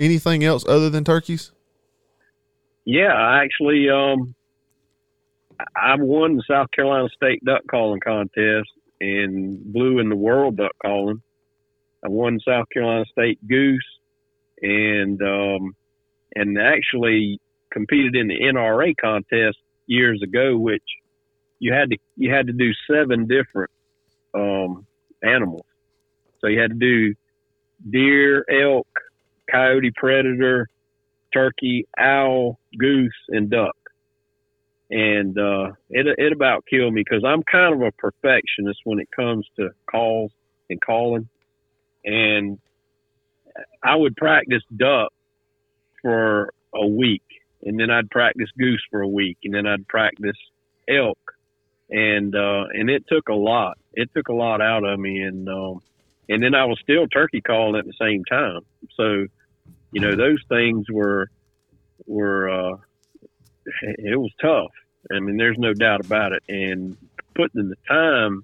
[0.01, 1.53] anything else other than turkeys?
[2.83, 4.35] Yeah, I actually, um,
[5.77, 10.73] I won the South Carolina State duck calling contest and blew in the world duck
[10.81, 11.21] calling.
[12.03, 13.79] I won South Carolina State goose
[14.61, 15.73] and um,
[16.35, 17.39] and actually
[17.71, 20.83] competed in the NRA contest years ago, which
[21.63, 23.71] you had to you had to do seven different
[24.33, 24.85] um,
[25.23, 25.65] animals.
[26.41, 27.15] So you had to do
[27.89, 28.87] deer, elk,
[29.49, 30.67] coyote, predator,
[31.33, 33.77] turkey, owl, goose, and duck.
[34.91, 39.07] And uh, it it about killed me because I'm kind of a perfectionist when it
[39.15, 40.31] comes to calls
[40.69, 41.29] and calling,
[42.03, 42.59] and
[43.81, 45.13] I would practice duck
[46.01, 47.23] for a week,
[47.63, 50.37] and then I'd practice goose for a week, and then I'd practice
[50.89, 51.17] elk
[51.89, 53.77] and uh, and it took a lot.
[53.93, 55.81] It took a lot out of me, and um,
[56.29, 58.61] and then I was still turkey calling at the same time.
[58.95, 59.27] So,
[59.91, 61.29] you know, those things were
[62.05, 62.77] were uh,
[63.81, 64.71] it was tough.
[65.11, 66.43] I mean, there's no doubt about it.
[66.47, 66.97] And
[67.35, 68.43] putting the time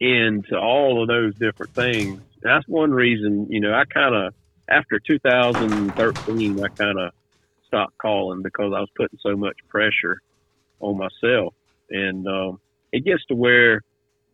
[0.00, 2.20] into all of those different things.
[2.42, 4.34] That's one reason, you know, I kind of
[4.68, 7.12] after 2013, I kind of
[7.66, 10.20] stopped calling because I was putting so much pressure
[10.80, 11.54] on myself
[11.90, 12.60] and um,
[12.92, 13.82] it gets to where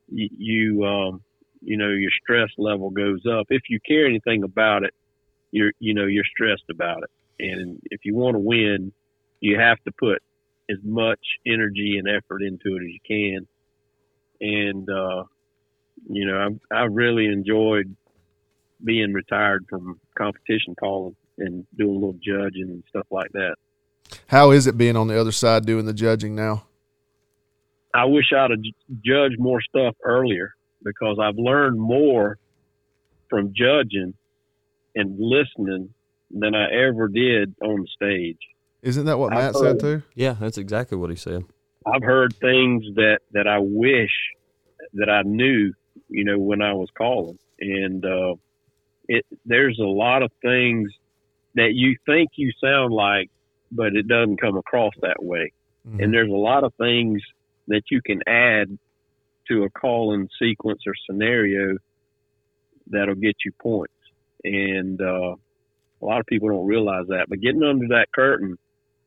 [0.09, 1.23] you, you um,
[1.61, 3.47] you know your stress level goes up.
[3.51, 4.95] If you care anything about it,
[5.51, 8.93] you're you know you're stressed about it, and if you want to win,
[9.41, 10.23] you have to put
[10.71, 13.49] as much energy and effort into it as you can.
[14.41, 15.25] And uh,
[16.09, 17.95] you know, I I really enjoyed
[18.85, 23.57] being retired from competition calling and doing a little judging and stuff like that.
[24.29, 26.66] How is it being on the other side doing the judging now?
[27.97, 28.61] I wish I'd have
[29.05, 32.39] judged more stuff earlier because I've learned more
[33.31, 34.15] from judging
[34.95, 35.95] and listening
[36.31, 38.39] than I ever did on the stage.
[38.83, 40.03] Isn't that what Matt heard, said too?
[40.15, 41.45] Yeah, that's exactly what he said.
[41.87, 44.13] I've heard things that that I wish
[44.95, 45.73] that I knew,
[46.09, 48.35] you know, when I was calling, and uh,
[49.09, 50.93] it there's a lot of things
[51.55, 53.31] that you think you sound like,
[53.73, 55.53] but it doesn't come across that way.
[55.89, 56.03] Mm-hmm.
[56.03, 57.23] And there's a lot of things
[57.69, 58.79] that you can add
[59.49, 61.77] to a calling sequence or scenario
[62.89, 63.93] that'll get you points.
[64.45, 65.35] And uh,
[66.03, 67.27] a lot of people don't realize that.
[67.29, 68.59] But getting under that curtain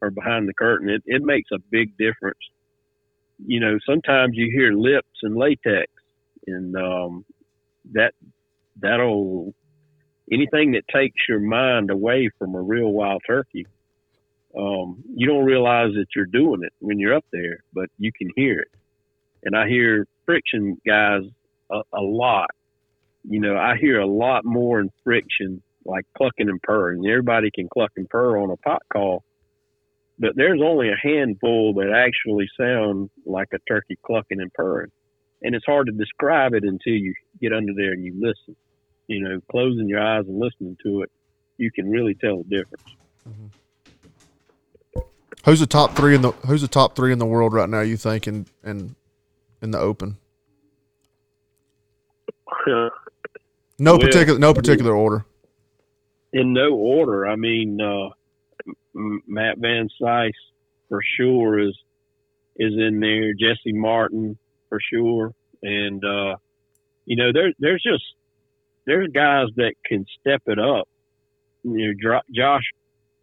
[0.01, 2.39] or behind the curtain, it, it makes a big difference.
[3.45, 5.87] You know, sometimes you hear lips and latex,
[6.45, 7.25] and um,
[7.93, 8.13] that
[8.81, 9.53] that'll
[10.31, 13.65] anything that takes your mind away from a real wild turkey
[14.57, 18.29] um, you don't realize that you're doing it when you're up there, but you can
[18.35, 18.71] hear it.
[19.43, 21.23] And I hear friction guys
[21.71, 22.49] a, a lot.
[23.23, 27.05] You know, I hear a lot more in friction, like clucking and purring.
[27.05, 29.23] Everybody can cluck and purr on a pot call,
[30.17, 34.91] but there's only a handful that actually sound like a turkey clucking and purring.
[35.41, 38.55] And it's hard to describe it until you get under there and you listen.
[39.07, 41.11] You know, closing your eyes and listening to it,
[41.57, 42.95] you can really tell the difference.
[43.27, 43.47] Mm-hmm.
[45.45, 47.81] Who's the top three in the Who's the top three in the world right now?
[47.81, 48.95] You think in in,
[49.61, 50.17] in the Open?
[52.67, 52.89] no
[53.79, 55.25] well, particular no particular order.
[56.33, 57.27] In no order.
[57.27, 58.09] I mean, uh,
[58.93, 60.31] Matt Van Cise
[60.89, 61.77] for sure is
[62.57, 63.33] is in there.
[63.33, 64.37] Jesse Martin
[64.67, 65.33] for sure,
[65.63, 66.35] and uh,
[67.05, 68.03] you know there there's just
[68.85, 70.89] there's guys that can step it up.
[71.63, 72.63] You know, Josh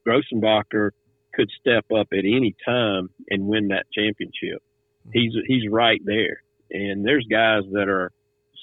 [0.07, 0.91] Grossenbacher
[1.37, 4.63] could step up at any time and win that championship.
[5.05, 5.11] Hmm.
[5.13, 8.11] He's he's right there, and there's guys that are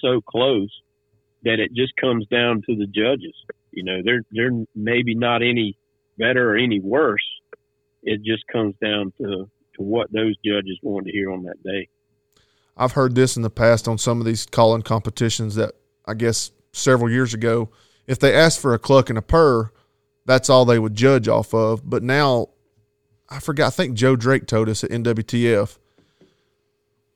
[0.02, 0.72] so close
[1.44, 3.36] that it just comes down to the judges.
[3.72, 5.78] You know, they're they're maybe not any
[6.18, 7.26] better or any worse.
[8.04, 11.88] It just comes down to, to what those judges want to hear on that day.
[12.76, 16.52] I've heard this in the past on some of these calling competitions that I guess
[16.72, 17.70] several years ago,
[18.08, 19.72] if they asked for a cluck and a purr,
[20.26, 21.88] that's all they would judge off of.
[21.90, 22.50] But now,
[23.34, 25.78] I forgot, I think Joe Drake told us at NWTF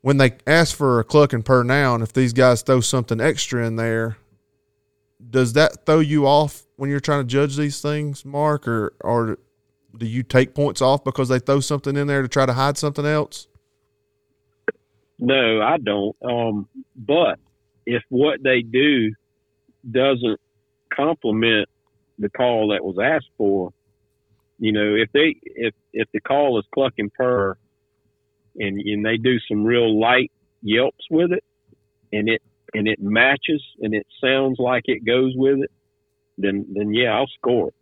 [0.01, 3.65] when they ask for a cluck and purr now, if these guys throw something extra
[3.65, 4.17] in there,
[5.29, 9.37] does that throw you off when you're trying to judge these things, Mark, or or
[9.97, 12.77] do you take points off because they throw something in there to try to hide
[12.77, 13.47] something else?
[15.19, 16.15] No, I don't.
[16.23, 17.39] Um, but
[17.85, 19.11] if what they do
[19.91, 20.39] doesn't
[20.93, 21.67] complement
[22.19, 23.73] the call that was asked for,
[24.59, 27.57] you know, if they if if the call is cluck and purr,
[28.55, 30.31] and and they do some real light
[30.61, 31.43] yelps with it,
[32.11, 32.41] and it
[32.73, 35.71] and it matches and it sounds like it goes with it,
[36.37, 37.73] then then yeah, I'll score it.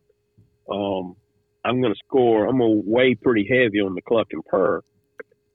[0.69, 1.15] Um,
[1.63, 2.47] I'm going to score.
[2.47, 4.81] I'm going to weigh pretty heavy on the cluck and purr,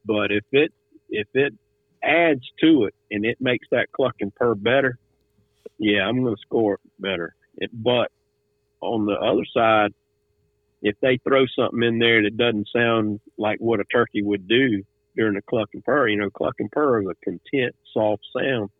[0.05, 0.73] but if it
[1.09, 1.53] if it
[2.03, 4.99] adds to it and it makes that cluck and purr better,
[5.79, 7.35] yeah, I'm going to score better.
[7.57, 8.11] It, but
[8.81, 9.93] on the other side,
[10.83, 14.83] if they throw something in there that doesn't sound like what a turkey would do
[15.17, 18.71] during the cluck and purr, you know, cluck and purr is a content, soft sound,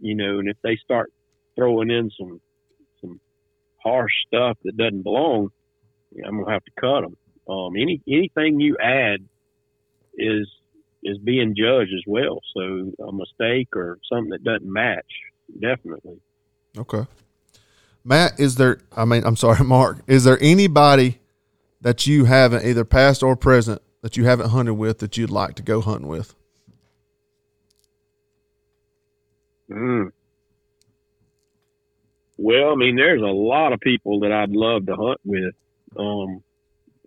[0.00, 1.12] you know, and if they start
[1.54, 2.40] throwing in some
[3.00, 3.20] some
[3.82, 5.50] harsh stuff that doesn't belong,
[6.24, 7.16] I'm gonna have to cut them.
[7.48, 9.20] Um, any anything you add
[10.14, 10.48] is
[11.02, 12.40] is being judged as well.
[12.54, 15.06] So a mistake or something that doesn't match,
[15.60, 16.20] definitely.
[16.76, 17.06] Okay.
[18.06, 18.78] Matt, is there?
[18.96, 19.98] I mean, I'm sorry, Mark.
[20.06, 21.18] Is there anybody
[21.80, 25.56] that you haven't, either past or present, that you haven't hunted with that you'd like
[25.56, 26.34] to go hunting with?
[29.68, 30.12] Mm.
[32.38, 35.54] Well, I mean, there's a lot of people that I'd love to hunt with,
[35.98, 36.44] um,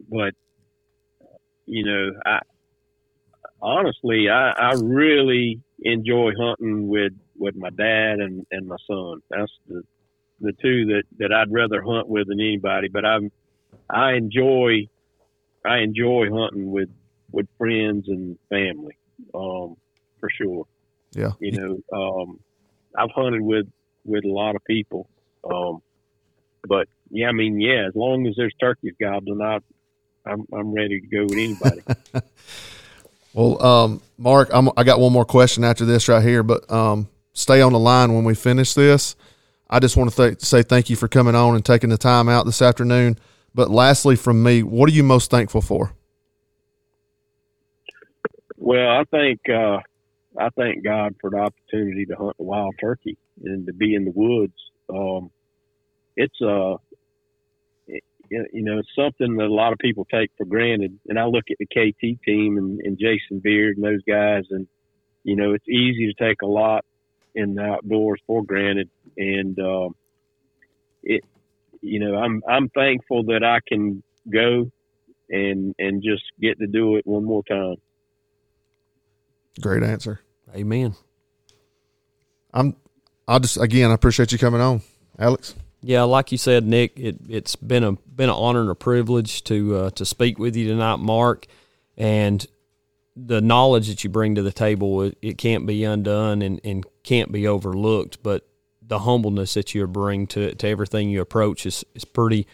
[0.09, 0.33] but
[1.65, 2.39] you know, I
[3.61, 9.21] honestly, I, I really enjoy hunting with with my dad and and my son.
[9.29, 9.83] That's the
[10.41, 12.87] the two that that I'd rather hunt with than anybody.
[12.87, 13.31] But I'm
[13.89, 14.87] I enjoy
[15.65, 16.89] I enjoy hunting with
[17.31, 18.97] with friends and family,
[19.33, 19.75] um,
[20.19, 20.65] for sure.
[21.13, 22.39] Yeah, you know, um,
[22.95, 23.67] I've hunted with
[24.05, 25.09] with a lot of people,
[25.43, 25.81] um,
[26.67, 29.59] but yeah, I mean, yeah, as long as there's turkeys gobbling, I,
[30.25, 31.81] I'm I'm ready to go with anybody.
[33.33, 37.09] well, um, Mark, I'm, I got one more question after this right here, but um,
[37.33, 39.15] stay on the line when we finish this.
[39.69, 42.27] I just want to th- say thank you for coming on and taking the time
[42.27, 43.19] out this afternoon.
[43.53, 45.93] But lastly, from me, what are you most thankful for?
[48.57, 49.79] Well, I think uh,
[50.37, 54.05] I thank God for the opportunity to hunt a wild turkey and to be in
[54.05, 54.53] the woods.
[54.89, 55.31] Um,
[56.15, 56.75] it's uh,
[57.87, 60.99] it, you know, something that a lot of people take for granted.
[61.07, 64.67] And I look at the KT team and, and Jason Beard and those guys, and
[65.23, 66.85] you know, it's easy to take a lot
[67.35, 68.89] in the outdoors for granted.
[69.19, 69.89] And uh,
[71.03, 71.23] it,
[71.81, 74.01] you know, I'm I'm thankful that I can
[74.31, 74.71] go
[75.29, 77.75] and and just get to do it one more time.
[79.61, 80.21] Great answer.
[80.55, 80.95] Amen.
[82.53, 82.75] I'm.
[83.27, 83.91] I'll just again.
[83.91, 84.81] I appreciate you coming on,
[85.19, 85.53] Alex.
[85.81, 89.43] Yeah, like you said, Nick, it, it's been a been an honor and a privilege
[89.45, 91.45] to uh, to speak with you tonight, Mark,
[91.97, 92.45] and
[93.15, 96.85] the knowledge that you bring to the table it, it can't be undone and, and
[97.03, 98.23] can't be overlooked.
[98.23, 98.48] But
[98.89, 102.45] the humbleness that you bring to to everything you approach is is pretty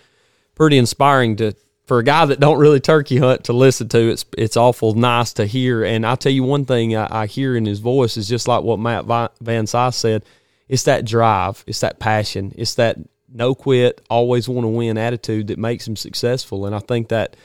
[0.53, 1.53] pretty inspiring to
[1.85, 5.33] for a guy that don't really turkey hunt to listen to, it's it's awful nice
[5.33, 5.83] to hear.
[5.83, 8.63] And I'll tell you one thing I, I hear in his voice is just like
[8.63, 9.05] what Matt
[9.41, 10.23] Van Cise said.
[10.67, 12.97] It's that drive, it's that passion, it's that
[13.31, 16.65] no quit, always want to win attitude that makes him successful.
[16.65, 17.35] And I think that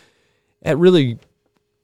[0.62, 1.18] that really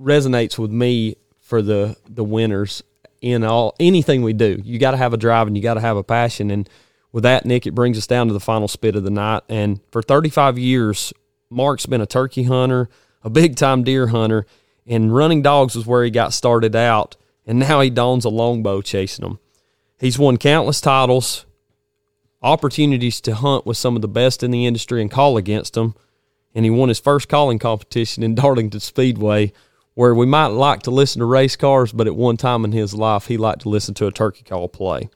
[0.01, 2.83] resonates with me for the the winners
[3.21, 4.61] in all anything we do.
[4.65, 6.51] You got to have a drive and you got to have a passion.
[6.51, 6.69] And
[7.17, 9.43] with that, Nick, it brings us down to the final spit of the night.
[9.49, 11.15] And for 35 years,
[11.49, 12.91] Mark's been a turkey hunter,
[13.23, 14.45] a big time deer hunter,
[14.87, 17.17] and running dogs was where he got started out.
[17.47, 19.39] And now he dons a longbow chasing them.
[19.99, 21.47] He's won countless titles,
[22.43, 25.95] opportunities to hunt with some of the best in the industry and call against them.
[26.55, 29.55] And he won his first calling competition in Darlington Speedway
[29.95, 32.93] where we might like to listen to race cars, but at one time in his
[32.93, 35.09] life, he liked to listen to a turkey call play.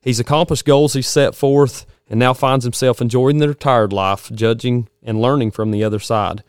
[0.00, 4.88] He's accomplished goals he's set forth and now finds himself enjoying the retired life, judging
[5.02, 6.42] and learning from the other side.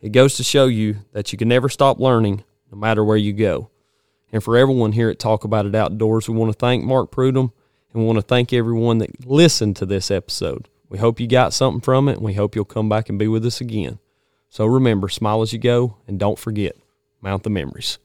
[0.00, 3.32] It goes to show you that you can never stop learning no matter where you
[3.32, 3.70] go.
[4.32, 7.52] And for everyone here at Talk About It Outdoors, we want to thank Mark Prudhomme
[7.92, 10.68] and we want to thank everyone that listened to this episode.
[10.88, 13.28] We hope you got something from it and we hope you'll come back and be
[13.28, 13.98] with us again.
[14.48, 16.76] So remember, smile as you go and don't forget,
[17.20, 17.98] mount the memories.